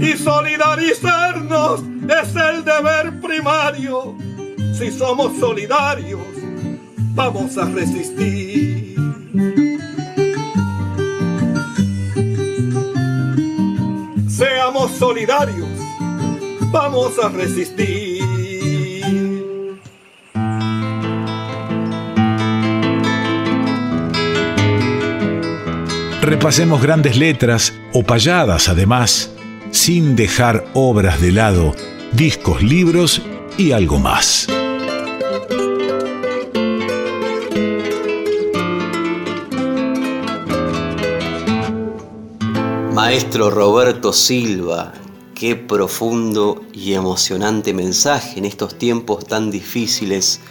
[0.00, 4.16] y solidarizarnos es el deber primario.
[4.76, 6.20] Si somos solidarios,
[7.14, 8.89] vamos a resistir.
[15.00, 15.66] Solidarios,
[16.70, 18.20] vamos a resistir.
[26.20, 29.34] Repasemos grandes letras o payadas además,
[29.70, 31.74] sin dejar obras de lado,
[32.12, 33.22] discos, libros
[33.56, 34.46] y algo más.
[43.02, 44.92] Maestro Roberto Silva,
[45.34, 50.42] qué profundo y emocionante mensaje en estos tiempos tan difíciles.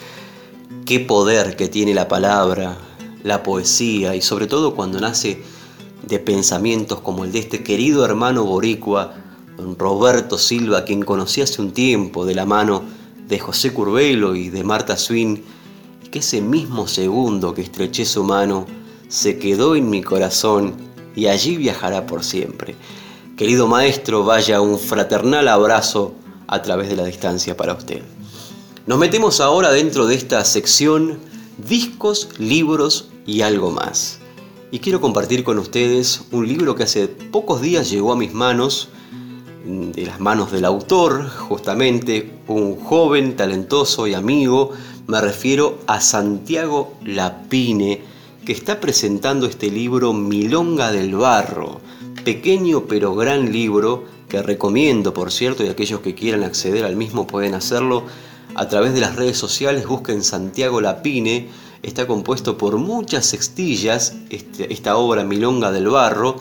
[0.84, 2.76] Qué poder que tiene la palabra,
[3.22, 5.43] la poesía y sobre todo cuando nace
[6.02, 9.14] de pensamientos como el de este querido hermano boricua,
[9.56, 12.82] don Roberto Silva, quien conocí hace un tiempo de la mano
[13.28, 15.43] de José Curbelo y de Marta Swin,
[16.10, 18.66] que ese mismo segundo que estreché su mano
[19.08, 22.76] se quedó en mi corazón y allí viajará por siempre.
[23.38, 26.14] Querido maestro, vaya un fraternal abrazo
[26.47, 28.01] a través de la distancia para usted.
[28.86, 31.20] Nos metemos ahora dentro de esta sección
[31.57, 34.20] discos, libros y algo más.
[34.72, 38.89] Y quiero compartir con ustedes un libro que hace pocos días llegó a mis manos,
[39.66, 44.72] de las manos del autor, justamente, un joven, talentoso y amigo,
[45.07, 48.01] me refiero a Santiago Lapine,
[48.50, 51.82] que está presentando este libro Milonga del Barro,
[52.26, 57.28] pequeño pero gran libro que recomiendo, por cierto, y aquellos que quieran acceder al mismo
[57.28, 58.06] pueden hacerlo
[58.56, 61.47] a través de las redes sociales, busquen Santiago Lapine,
[61.84, 66.38] está compuesto por muchas sextillas, este, esta obra Milonga del Barro,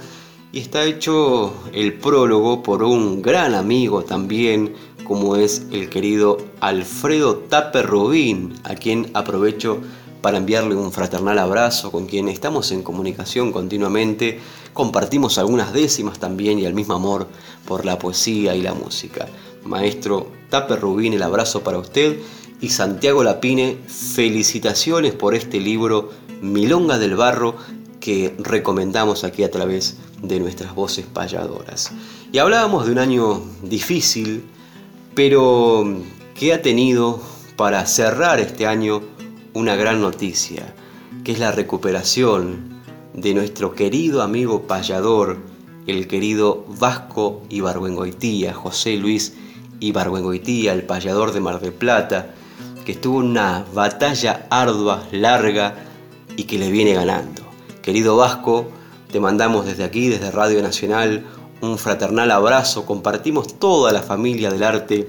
[0.50, 4.72] y está hecho el prólogo por un gran amigo también,
[5.04, 9.82] como es el querido Alfredo Taper Rubín, a quien aprovecho
[10.20, 14.40] para enviarle un fraternal abrazo, con quien estamos en comunicación continuamente,
[14.72, 17.28] compartimos algunas décimas también y el mismo amor
[17.66, 19.28] por la poesía y la música.
[19.64, 22.18] Maestro Taper Rubín, el abrazo para usted
[22.60, 26.10] y Santiago Lapine, felicitaciones por este libro
[26.40, 27.56] Milonga del Barro
[28.00, 31.92] que recomendamos aquí a través de nuestras voces payadoras.
[32.32, 34.44] Y hablábamos de un año difícil,
[35.14, 35.84] pero
[36.34, 37.20] que ha tenido
[37.56, 39.02] para cerrar este año
[39.54, 40.74] una gran noticia,
[41.24, 42.80] que es la recuperación
[43.14, 45.38] de nuestro querido amigo payador,
[45.86, 49.34] el querido Vasco Ibargüengoitía, José Luis
[49.80, 52.34] Ibargüengoitía, el payador de Mar del Plata,
[52.84, 55.74] que estuvo en una batalla ardua, larga
[56.36, 57.42] y que le viene ganando.
[57.82, 58.68] Querido Vasco,
[59.10, 61.24] te mandamos desde aquí, desde Radio Nacional,
[61.60, 65.08] un fraternal abrazo, compartimos toda la familia del arte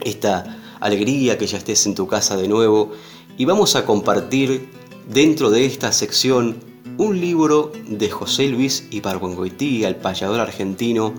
[0.00, 2.92] esta alegría que ya estés en tu casa de nuevo
[3.36, 4.68] y vamos a compartir
[5.08, 6.56] dentro de esta sección
[6.98, 11.14] un libro de José Luis Ibargüengoitía, el payador argentino,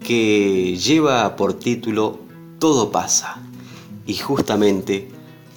[0.00, 2.18] que lleva por título
[2.58, 3.42] Todo pasa.
[4.06, 5.08] Y justamente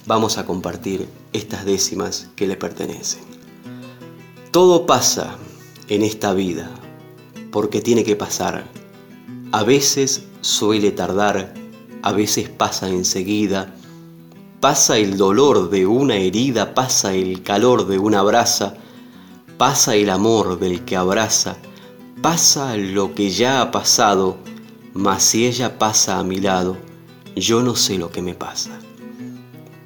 [0.06, 3.22] vamos a compartir estas décimas que le pertenecen.
[4.50, 5.36] Todo pasa
[5.88, 6.70] en esta vida
[7.50, 8.64] porque tiene que pasar.
[9.52, 11.54] A veces suele tardar,
[12.02, 13.74] a veces pasa enseguida.
[14.60, 18.74] Pasa el dolor de una herida, pasa el calor de una brasa,
[19.58, 21.56] pasa el amor del que abraza,
[22.22, 24.38] pasa lo que ya ha pasado,
[24.94, 26.76] mas si ella pasa a mi lado,
[27.36, 28.70] yo no sé lo que me pasa.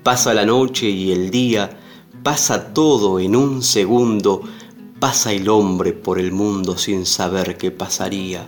[0.02, 1.78] Pasa la noche y el día,
[2.22, 4.42] pasa todo en un segundo,
[5.00, 8.46] pasa el hombre por el mundo sin saber qué pasaría.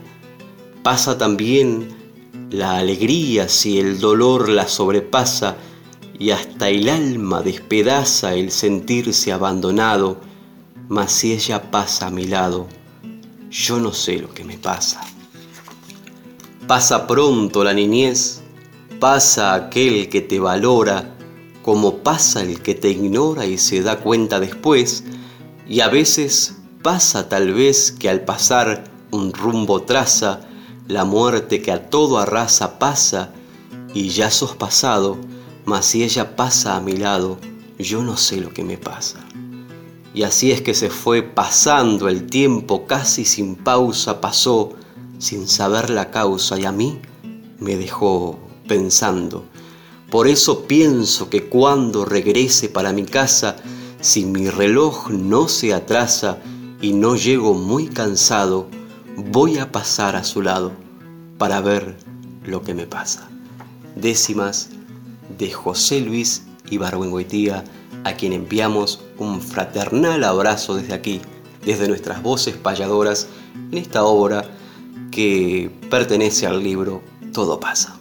[0.82, 1.88] Pasa también
[2.50, 5.56] la alegría si el dolor la sobrepasa
[6.20, 10.18] y hasta el alma despedaza el sentirse abandonado,
[10.86, 12.68] mas si ella pasa a mi lado,
[13.50, 15.00] yo no sé lo que me pasa.
[16.66, 18.42] Pasa pronto la niñez,
[19.00, 21.16] pasa aquel que te valora,
[21.62, 25.04] como pasa el que te ignora y se da cuenta después,
[25.66, 30.40] y a veces pasa tal vez que al pasar un rumbo traza,
[30.86, 33.32] la muerte que a todo arrasa pasa,
[33.94, 35.16] y ya sos pasado,
[35.64, 37.38] mas si ella pasa a mi lado,
[37.78, 39.18] yo no sé lo que me pasa.
[40.12, 44.72] Y así es que se fue pasando el tiempo casi sin pausa, pasó
[45.18, 47.00] sin saber la causa y a mí
[47.58, 49.44] me dejó pensando
[50.11, 53.56] por eso pienso que cuando regrese para mi casa,
[54.00, 56.38] si mi reloj no se atrasa
[56.82, 58.68] y no llego muy cansado,
[59.16, 60.72] voy a pasar a su lado
[61.38, 61.96] para ver
[62.44, 63.28] lo que me pasa.
[63.94, 64.70] Décimas
[65.41, 67.64] de José Luis Ibargüengoitía,
[68.05, 71.20] a quien enviamos un fraternal abrazo desde aquí,
[71.64, 73.26] desde nuestras voces payadoras,
[73.72, 74.45] en esta obra
[75.11, 77.99] que pertenece al libro Todo pasa.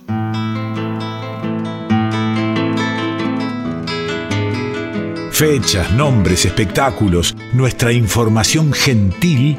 [5.32, 9.58] Fechas, nombres, espectáculos, nuestra información gentil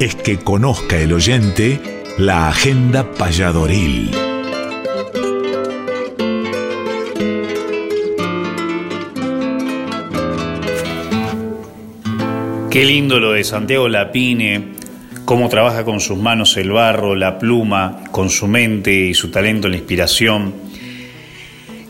[0.00, 4.29] es que conozca el oyente la agenda payadoril.
[12.70, 14.62] Qué lindo lo de Santiago Lapine,
[15.24, 19.68] cómo trabaja con sus manos el barro, la pluma, con su mente y su talento
[19.68, 20.54] la inspiración.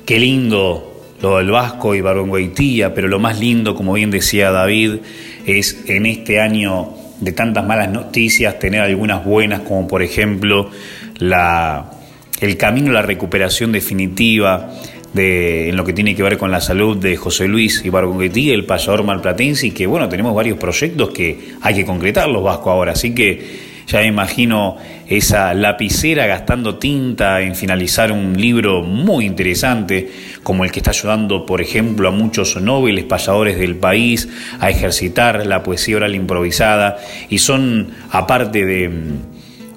[0.07, 5.01] Qué lindo lo del Vasco y Barongüeitía, pero lo más lindo, como bien decía David,
[5.45, 10.71] es en este año de tantas malas noticias tener algunas buenas, como por ejemplo
[11.21, 14.71] el camino a la recuperación definitiva
[15.13, 18.65] de, en lo que tiene que ver con la salud de José Luis Ibargüetí, el
[18.65, 22.93] payador malplatense, y que bueno, tenemos varios proyectos que hay que concretarlos, Vasco, ahora.
[22.93, 24.77] Así que ya me imagino
[25.09, 30.09] esa lapicera gastando tinta en finalizar un libro muy interesante,
[30.45, 34.29] como el que está ayudando, por ejemplo, a muchos nobles payadores del país
[34.61, 36.99] a ejercitar la poesía oral improvisada,
[37.29, 38.91] y son, aparte de,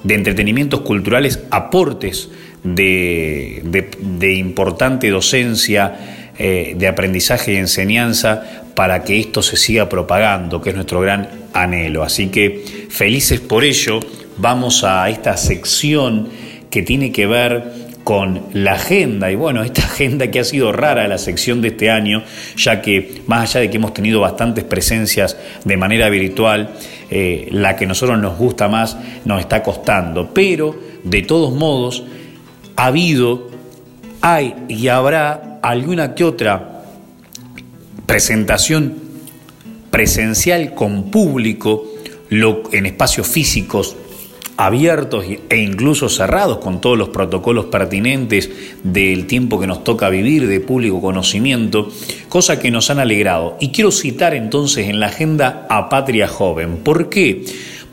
[0.03, 2.29] de entretenimientos culturales, aportes
[2.63, 10.69] de, importante docencia, eh, de aprendizaje y enseñanza para que esto se siga propagando, que
[10.71, 12.03] es nuestro gran anhelo.
[12.03, 13.99] Así que felices por ello,
[14.37, 16.29] vamos a esta sección
[16.69, 21.07] que tiene que ver con la agenda, y bueno, esta agenda que ha sido rara
[21.07, 22.23] la sección de este año,
[22.57, 26.73] ya que más allá de que hemos tenido bastantes presencias de manera virtual,
[27.09, 32.03] eh, la que a nosotros nos gusta más nos está costando, pero de todos modos,
[32.75, 33.49] ha habido,
[34.21, 36.83] hay y habrá alguna que otra
[38.05, 38.95] presentación
[39.91, 41.85] presencial con público
[42.29, 43.95] en espacios físicos
[44.57, 48.49] abiertos e incluso cerrados con todos los protocolos pertinentes
[48.83, 51.91] del tiempo que nos toca vivir de público conocimiento,
[52.29, 53.57] cosa que nos han alegrado.
[53.59, 56.77] Y quiero citar entonces en la agenda a Patria Joven.
[56.77, 57.43] ¿Por qué?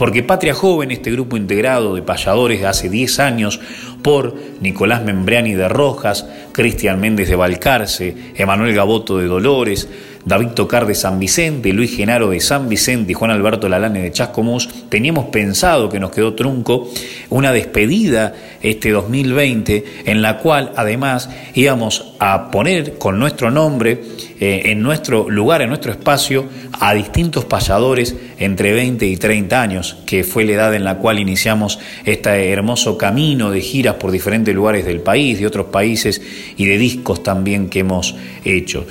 [0.00, 3.60] Porque Patria Joven, este grupo integrado de payadores de hace 10 años,
[4.02, 9.90] por Nicolás Membriani de Rojas, Cristian Méndez de Balcarce, Emanuel Gaboto de Dolores,
[10.24, 14.12] David Tocar de San Vicente, Luis Genaro de San Vicente y Juan Alberto Lalane de
[14.12, 16.88] Chascomús, teníamos pensado que nos quedó trunco
[17.30, 24.02] una despedida este 2020 en la cual además íbamos a poner con nuestro nombre
[24.38, 29.96] eh, en nuestro lugar, en nuestro espacio, a distintos payadores entre 20 y 30 años,
[30.06, 34.54] que fue la edad en la cual iniciamos este hermoso camino de giras por diferentes
[34.54, 36.20] lugares del país, de otros países
[36.56, 38.14] y de discos también que hemos
[38.44, 38.86] hecho.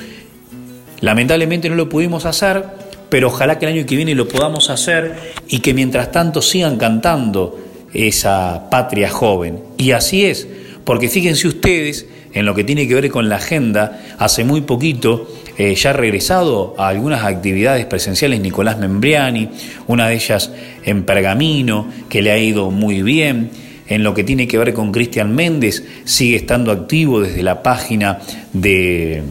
[1.02, 2.64] Lamentablemente no lo pudimos hacer,
[3.10, 5.16] pero ojalá que el año que viene lo podamos hacer
[5.47, 7.60] y que mientras tanto sigan cantando
[7.93, 9.62] esa patria joven.
[9.78, 10.47] Y así es,
[10.84, 15.28] porque fíjense ustedes en lo que tiene que ver con la agenda, hace muy poquito
[15.58, 19.50] eh, ya ha regresado a algunas actividades presenciales Nicolás Membriani,
[19.88, 20.54] una de ellas
[20.86, 23.50] en Pergamino, que le ha ido muy bien.
[23.88, 28.20] En lo que tiene que ver con Cristian Méndez, sigue estando activo desde la página
[28.54, 29.24] de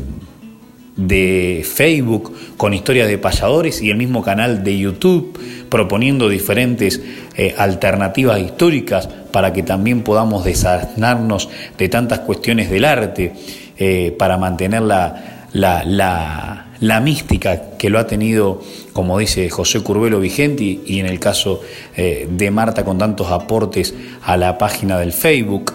[0.99, 5.39] de Facebook con historias de payadores y el mismo canal de YouTube
[5.71, 7.01] proponiendo diferentes
[7.37, 13.33] eh, alternativas históricas para que también podamos desasnarnos de tantas cuestiones del arte,
[13.79, 18.61] eh, para mantener la, la, mística que lo ha tenido,
[18.93, 21.61] como dice José Curvelo Vigenti, y en el caso
[21.97, 23.95] eh, de Marta con tantos aportes
[24.25, 25.73] a la página del Facebook.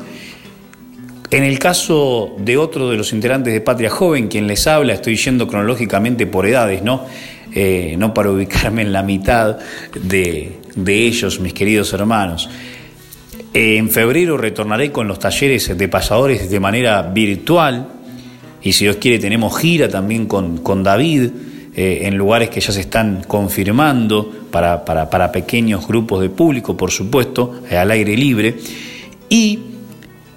[1.33, 5.15] En el caso de otro de los integrantes de Patria Joven, quien les habla, estoy
[5.15, 7.07] yendo cronológicamente por edades, ¿no?
[7.51, 9.57] Eh, no para ubicarme en la mitad
[9.99, 12.47] de, ellos, mis queridos hermanos.
[13.51, 17.87] en febrero retornaré con los talleres de pasadores de manera virtual
[18.61, 21.31] y si Dios quiere tenemos gira también con, con David
[21.75, 26.91] eh, en lugares que ya se están confirmando para, para, pequeños grupos de público, por
[26.91, 28.55] supuesto, eh, al aire libre.
[29.29, 29.72] Y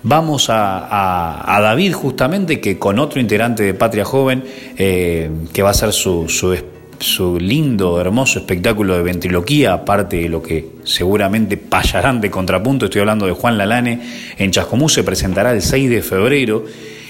[0.08, 4.44] Vamos a, David justamente, que con otro integrante de Patria Joven,
[4.78, 10.40] eh, que va a ser su, su, lindo, hermoso espectáculo de ventriloquía, aparte de lo
[10.40, 14.00] que seguramente payarán de contrapunto, estoy hablando de Juan Lalane,
[14.38, 16.64] en Chascomú se presentará el 6 de febrero,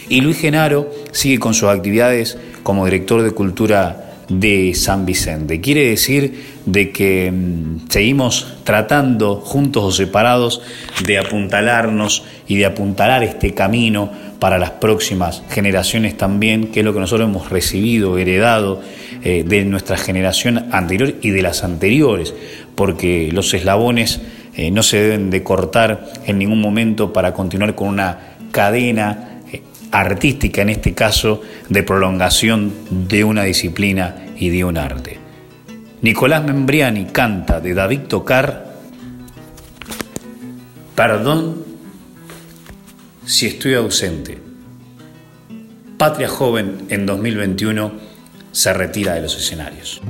[0.09, 5.61] y Luis Genaro sigue con sus actividades como director de cultura de San Vicente.
[5.61, 10.63] Quiere decir de que mm, seguimos tratando, juntos o separados,
[11.07, 16.93] de apuntalarnos y de apuntalar este camino para las próximas generaciones también, que es lo
[16.93, 18.83] que nosotros hemos recibido, heredado
[19.23, 22.35] eh, de nuestra generación anterior y de las anteriores,
[22.75, 24.21] porque los eslabones
[24.57, 29.36] eh, no se deben de cortar en ningún momento para continuar con una cadena
[29.91, 32.73] artística, en este caso, de prolongación
[33.09, 35.19] de una disciplina y de un arte.
[36.03, 38.67] Nicolás Membriani canta de David Tocar,
[40.97, 41.63] Perdón
[43.27, 44.39] si estoy ausente.
[45.99, 47.93] Patria Joven en 2021
[48.51, 50.01] se retira de los escenarios.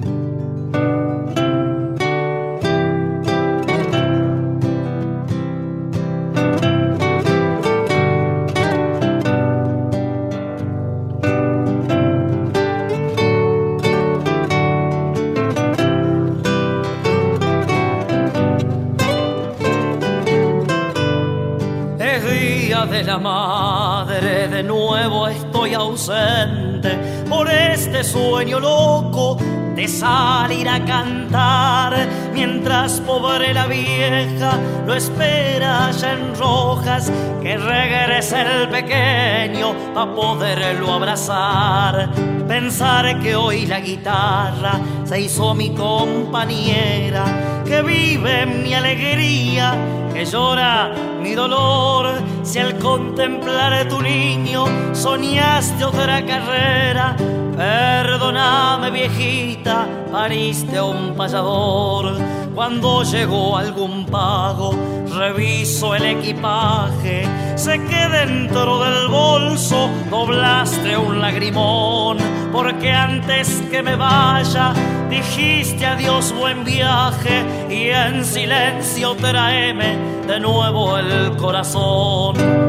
[33.53, 37.11] La vieja lo espera ya en rojas,
[37.43, 42.11] que regrese el pequeño para poderlo abrazar.
[42.47, 49.75] Pensar que hoy la guitarra se hizo mi compañera, que vive mi alegría,
[50.13, 52.15] que llora mi dolor.
[52.43, 57.17] Si al contemplar tu niño soñaste otra carrera,
[57.57, 62.19] Perdóname viejita, pariste a un payador.
[62.57, 64.75] Cuando llegó algún pago,
[65.15, 67.29] reviso el equipaje.
[67.55, 72.17] Sé que dentro del bolso doblaste un lagrimón.
[72.55, 74.73] Porque antes que me vaya,
[75.11, 77.45] dijiste adiós, buen viaje.
[77.69, 82.66] Y en silencio tráeme de nuevo el corazón.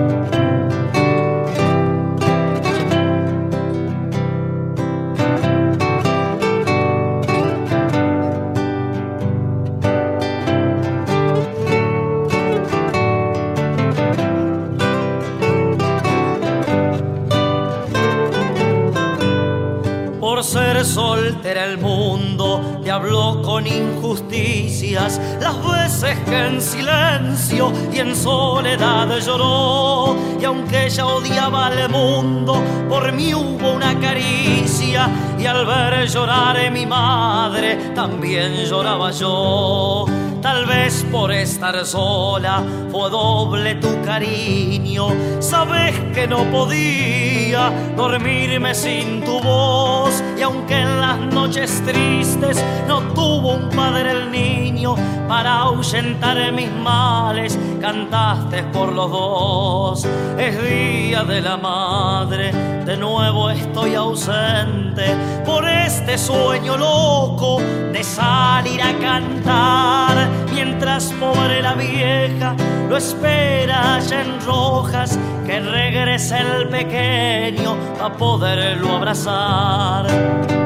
[21.67, 30.15] El mundo te habló con injusticias, las veces que en silencio y en soledad lloró,
[30.39, 36.57] y aunque ella odiaba al mundo, por mí hubo una caricia, y al ver llorar
[36.57, 40.05] a mi madre, también lloraba yo.
[40.47, 45.09] Tal vez por estar sola fue doble tu cariño.
[45.41, 50.23] Sabes que no podía dormirme sin tu voz.
[50.37, 54.95] Y aunque en las noches tristes no tuvo un padre el niño
[55.27, 60.07] para ahuyentar mis males, cantaste por los dos.
[60.37, 62.51] Es día de la madre,
[62.85, 65.15] de nuevo estoy ausente
[65.45, 67.59] por este sueño loco
[67.93, 72.55] de salir a cantar mientras pobre la vieja
[72.89, 80.56] lo espera allá en rojas que regrese el pequeño a poderlo abrazar.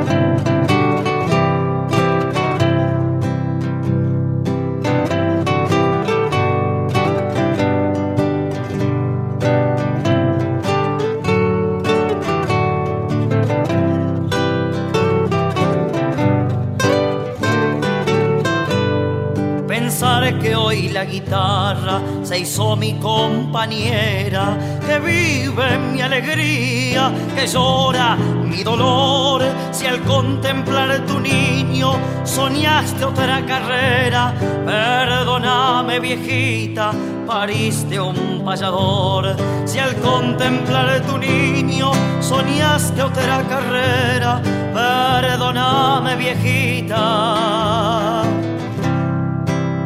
[23.51, 29.43] Compañera, que vive mi alegría, que llora mi dolor.
[29.71, 31.91] Si al contemplar tu niño
[32.23, 34.33] soñaste otra carrera,
[34.65, 36.93] perdóname viejita,
[37.27, 39.35] pariste un payador.
[39.65, 41.91] Si al contemplar tu niño
[42.21, 44.41] soñaste otra carrera,
[44.73, 47.91] perdóname viejita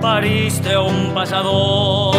[0.06, 2.14] pariste un pasador.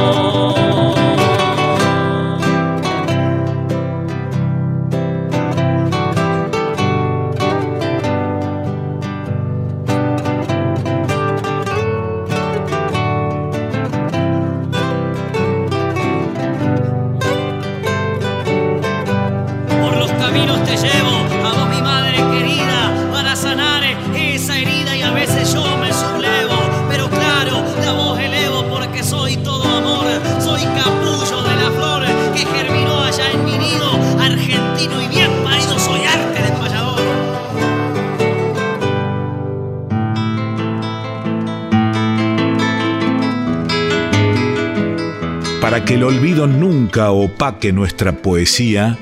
[45.86, 48.98] Que el olvido nunca opaque nuestra poesía,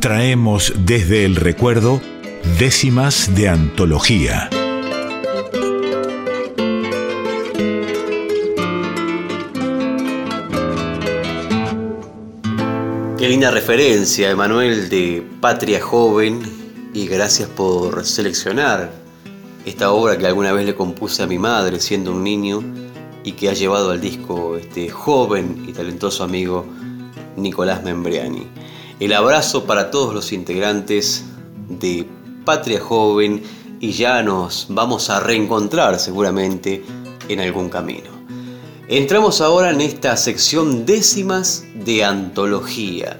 [0.00, 2.00] traemos desde el recuerdo
[2.58, 4.50] décimas de antología.
[13.16, 16.42] Qué linda referencia, Emanuel, de Patria Joven,
[16.92, 18.90] y gracias por seleccionar
[19.64, 22.83] esta obra que alguna vez le compuse a mi madre siendo un niño
[23.24, 26.66] y que ha llevado al disco este joven y talentoso amigo
[27.36, 28.46] Nicolás Membriani.
[29.00, 31.24] El abrazo para todos los integrantes
[31.68, 32.06] de
[32.44, 33.42] Patria Joven
[33.80, 36.84] y ya nos vamos a reencontrar seguramente
[37.28, 38.10] en algún camino.
[38.86, 43.18] Entramos ahora en esta sección décimas de antología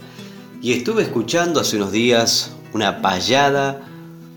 [0.61, 3.81] y estuve escuchando hace unos días una payada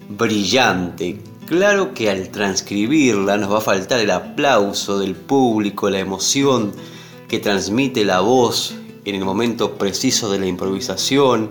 [0.09, 1.19] brillante.
[1.47, 6.73] Claro que al transcribirla nos va a faltar el aplauso del público, la emoción
[7.29, 8.75] que transmite la voz
[9.05, 11.49] en el momento preciso de la improvisación,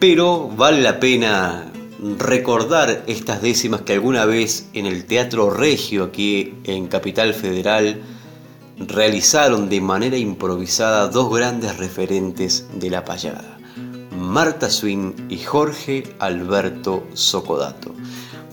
[0.00, 1.70] pero vale la pena
[2.18, 8.02] recordar estas décimas que alguna vez en el Teatro Regio aquí en Capital Federal
[8.76, 13.60] realizaron de manera improvisada dos grandes referentes de la payada,
[14.18, 17.94] Marta Swin y Jorge Alberto Socodato.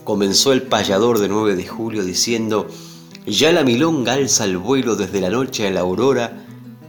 [0.07, 2.69] Comenzó el payador de 9 de julio diciendo,
[3.25, 6.45] ya la milonga alza el vuelo desde la noche a la aurora,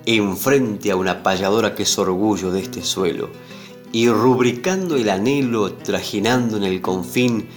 [0.07, 3.29] enfrente a una payadora que es orgullo de este suelo,
[3.91, 7.49] y rubricando el anhelo, trajinando en el confín,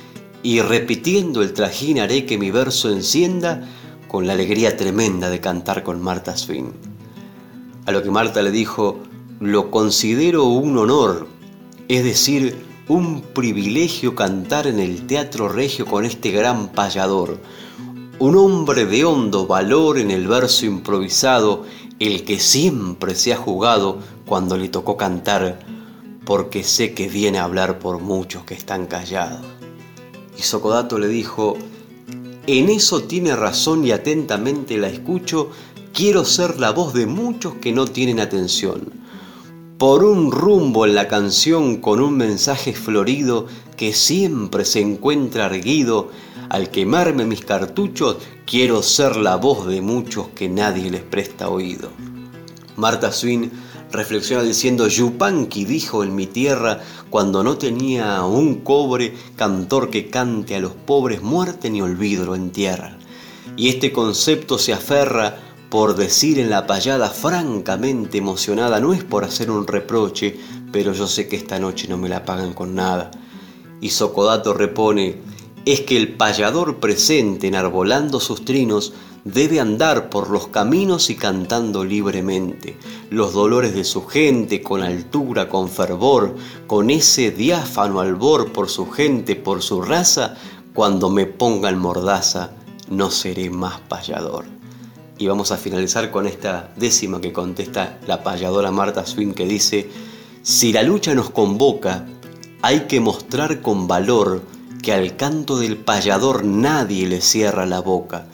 [0.42, 3.70] y repitiendo el trajín haré que mi verso encienda,
[4.08, 6.72] con la alegría tremenda de cantar con Marta Swin.
[7.86, 8.98] A lo que Marta le dijo,
[9.40, 11.28] lo considero un honor,
[11.88, 17.40] es decir, un privilegio cantar en el Teatro Regio con este gran payador,
[18.20, 21.64] un hombre de hondo valor en el verso improvisado,
[22.00, 25.60] el que siempre se ha jugado cuando le tocó cantar,
[26.26, 29.40] porque sé que viene a hablar por muchos que están callados.
[30.38, 31.58] Y Socodato le dijo,
[32.46, 35.50] en eso tiene razón y atentamente la escucho,
[35.94, 39.01] quiero ser la voz de muchos que no tienen atención.
[39.82, 46.12] Por un rumbo en la canción con un mensaje florido que siempre se encuentra erguido,
[46.50, 51.90] al quemarme mis cartuchos, quiero ser la voz de muchos que nadie les presta oído.
[52.76, 53.52] Marta Swin
[53.92, 60.56] reflexiona diciendo, Yupanqui dijo en mi tierra, cuando no tenía un cobre, cantor que cante
[60.56, 63.00] a los pobres, muerte ni olvido lo entierra.
[63.58, 65.40] Y este concepto se aferra
[65.72, 70.38] por decir en la payada francamente emocionada, no es por hacer un reproche,
[70.70, 73.10] pero yo sé que esta noche no me la pagan con nada.
[73.80, 75.20] Y Socodato repone,
[75.64, 78.92] es que el payador presente enarbolando sus trinos
[79.24, 82.76] debe andar por los caminos y cantando libremente
[83.10, 86.36] los dolores de su gente con altura, con fervor,
[86.68, 90.36] con ese diáfano albor por su gente, por su raza,
[90.74, 92.52] cuando me pongan mordaza,
[92.90, 94.61] no seré más payador.
[95.22, 99.88] Y vamos a finalizar con esta décima que contesta la payadora Marta Swin que dice,
[100.42, 102.08] si la lucha nos convoca,
[102.64, 104.42] hay que mostrar con valor
[104.82, 108.26] que al canto del payador nadie le cierra la boca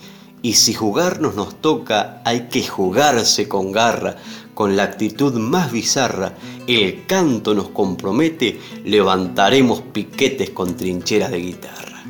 [0.41, 4.15] y si jugarnos nos toca, hay que jugarse con garra,
[4.53, 6.35] con la actitud más bizarra.
[6.67, 12.01] El canto nos compromete, levantaremos piquetes con trincheras de guitarra.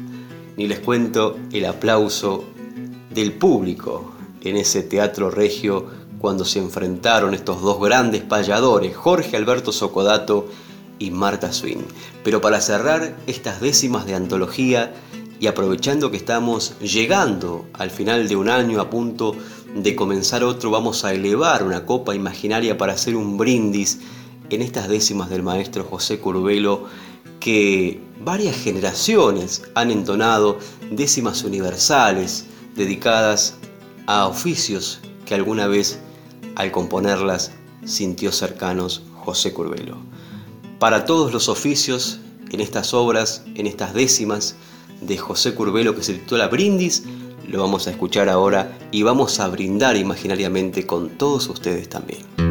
[0.55, 2.43] Ni les cuento el aplauso
[3.09, 5.85] del público en ese teatro regio
[6.19, 10.47] cuando se enfrentaron estos dos grandes payadores, Jorge Alberto Socodato
[10.99, 11.85] y Marta Swin.
[12.23, 14.93] Pero para cerrar estas décimas de antología,
[15.39, 19.35] y aprovechando que estamos llegando al final de un año a punto
[19.75, 23.99] de comenzar otro, vamos a elevar una copa imaginaria para hacer un brindis
[24.49, 26.85] en estas décimas del maestro José Curbelo
[27.39, 30.57] que varias generaciones han entonado
[30.89, 33.55] décimas universales dedicadas
[34.07, 35.99] a oficios que alguna vez
[36.55, 37.51] al componerlas
[37.85, 39.97] sintió cercanos José Curbelo.
[40.79, 44.55] Para todos los oficios, en estas obras, en estas décimas,
[45.01, 47.03] de José Curbelo que se titula Brindis,
[47.47, 52.46] lo vamos a escuchar ahora y vamos a brindar imaginariamente con todos ustedes también.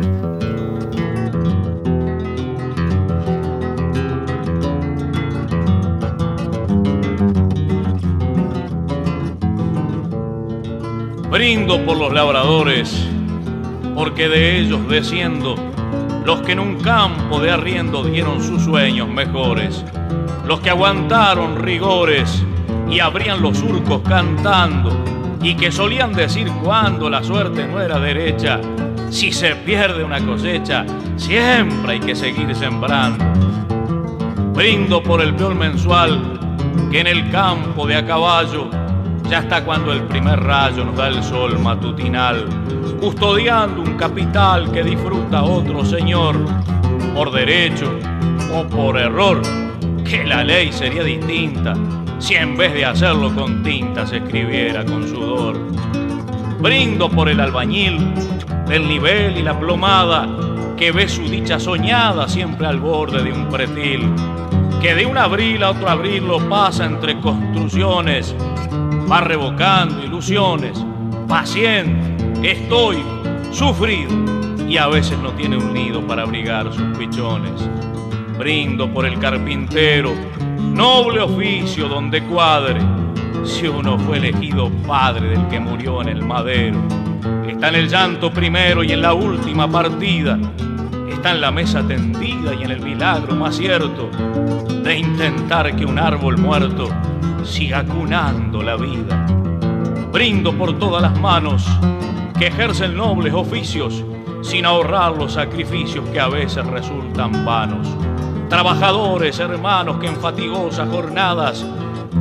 [11.47, 13.07] Brindo por los labradores,
[13.95, 15.55] porque de ellos desciendo,
[16.25, 19.85] los que en un campo de arriendo dieron sus sueños mejores
[20.45, 22.43] los que aguantaron rigores
[22.91, 24.91] y abrían los surcos cantando
[25.41, 28.61] y que solían decir cuando la suerte no era derecha,
[29.11, 30.85] Si se pierde una cosecha,
[31.15, 33.25] siempre hay que seguir sembrando.
[34.53, 36.41] Brindo por el peor mensual
[36.91, 38.69] que en el campo de a caballo
[39.29, 42.45] ya está cuando el primer rayo nos da el sol matutinal,
[43.01, 46.37] custodiando un capital que disfruta otro señor,
[47.15, 47.91] por derecho
[48.55, 49.43] o por error,
[50.05, 51.75] que la ley sería distinta
[52.19, 55.59] si en vez de hacerlo con tinta se escribiera con sudor.
[56.61, 58.15] Brindo por el albañil
[58.67, 60.27] del nivel y la plomada
[60.77, 64.13] que ve su dicha soñada siempre al borde de un pretil,
[64.81, 68.35] que de un abril a otro abril lo pasa entre construcciones,
[69.11, 70.85] va revocando ilusiones,
[71.29, 73.03] paciente, estoy,
[73.53, 74.13] sufrido
[74.69, 77.53] y a veces no tiene un nido para abrigar sus pichones.
[78.39, 80.13] Brindo por el carpintero,
[80.73, 82.81] noble oficio donde cuadre,
[83.45, 86.79] si uno fue elegido padre del que murió en el madero.
[87.49, 90.39] Está en el llanto primero y en la última partida.
[91.09, 94.11] Está en la mesa tendida y en el milagro más cierto
[94.83, 96.89] de intentar que un árbol muerto
[97.47, 99.27] siga cunando la vida.
[100.13, 101.67] Brindo por todas las manos
[102.39, 104.05] que ejercen nobles oficios
[104.43, 107.89] sin ahorrar los sacrificios que a veces resultan vanos
[108.49, 111.65] trabajadores, hermanos que en fatigosas jornadas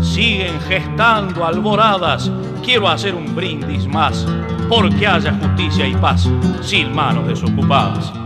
[0.01, 2.31] siguen gestando alboradas.
[2.63, 4.25] Quiero hacer un brindis más,
[4.67, 6.27] porque haya justicia y paz
[6.61, 8.24] sin manos desocupadas.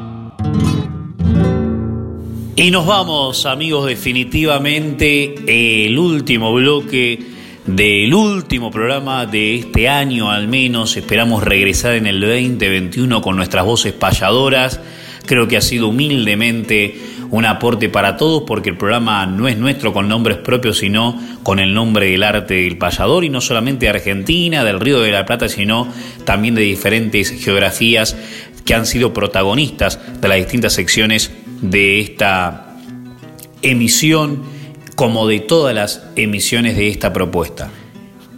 [2.59, 7.17] Y nos vamos, amigos, definitivamente el último bloque
[7.65, 10.97] del último programa de este año al menos.
[10.97, 14.81] Esperamos regresar en el 2021 con nuestras voces payadoras.
[15.25, 16.99] Creo que ha sido humildemente
[17.29, 21.59] un aporte para todos porque el programa no es nuestro con nombres propios, sino con
[21.59, 25.25] el nombre del arte del payador y no solamente de Argentina, del Río de la
[25.25, 25.87] Plata, sino
[26.25, 28.17] también de diferentes geografías
[28.65, 31.31] que han sido protagonistas de las distintas secciones
[31.61, 32.75] de esta
[33.61, 34.43] emisión
[34.95, 37.69] como de todas las emisiones de esta propuesta.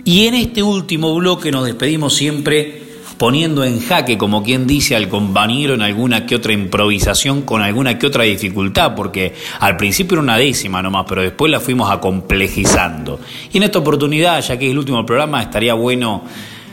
[0.03, 2.81] Y en este último bloque nos despedimos siempre
[3.17, 7.99] poniendo en jaque, como quien dice, al compañero en alguna que otra improvisación con alguna
[7.99, 13.19] que otra dificultad, porque al principio era una décima nomás, pero después la fuimos complejizando.
[13.53, 16.23] Y en esta oportunidad, ya que es el último programa, estaría bueno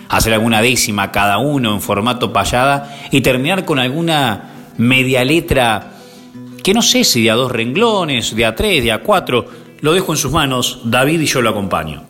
[0.08, 5.97] hacer alguna décima cada uno en formato payada y terminar con alguna media letra
[6.62, 9.46] que no sé si de a dos renglones, de a tres, de a cuatro,
[9.80, 12.04] lo dejo en sus manos, David y yo lo acompaño.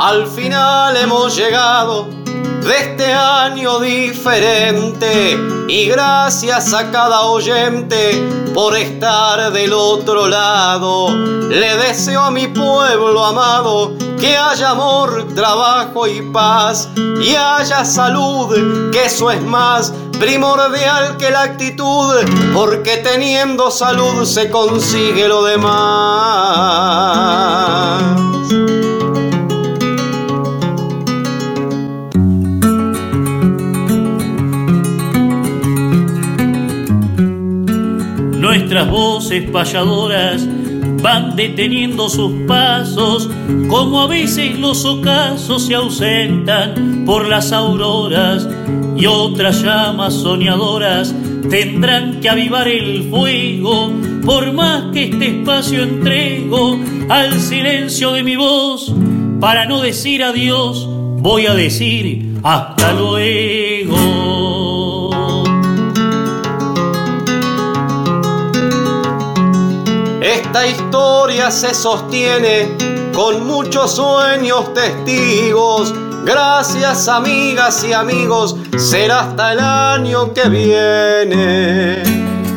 [0.00, 2.17] Al final hemos llegado
[2.68, 5.38] de este año diferente
[5.68, 8.22] y gracias a cada oyente
[8.54, 11.08] por estar del otro lado.
[11.08, 18.90] Le deseo a mi pueblo amado que haya amor, trabajo y paz y haya salud,
[18.92, 22.16] que eso es más primordial que la actitud,
[22.52, 25.88] porque teniendo salud se consigue lo demás.
[38.78, 40.46] Nuestras voces payadoras
[41.02, 43.28] van deteniendo sus pasos,
[43.68, 48.46] como a veces los ocasos se ausentan por las auroras
[48.96, 51.12] y otras llamas soñadoras
[51.50, 53.90] tendrán que avivar el fuego,
[54.24, 58.94] por más que este espacio entrego al silencio de mi voz,
[59.40, 64.47] para no decir adiós, voy a decir hasta luego.
[70.28, 72.68] Esta historia se sostiene
[73.14, 75.94] con muchos sueños testigos.
[76.26, 82.02] Gracias amigas y amigos, será hasta el año que viene.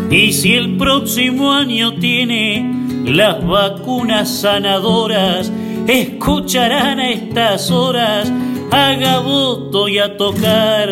[0.10, 5.50] Y si el próximo año tiene las vacunas sanadoras,
[5.88, 8.30] escucharán a estas horas
[8.70, 10.90] a Gaboto y a tocar.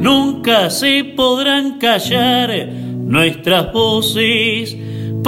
[0.00, 4.76] Nunca se podrán callar nuestras voces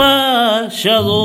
[0.01, 1.20] payadora.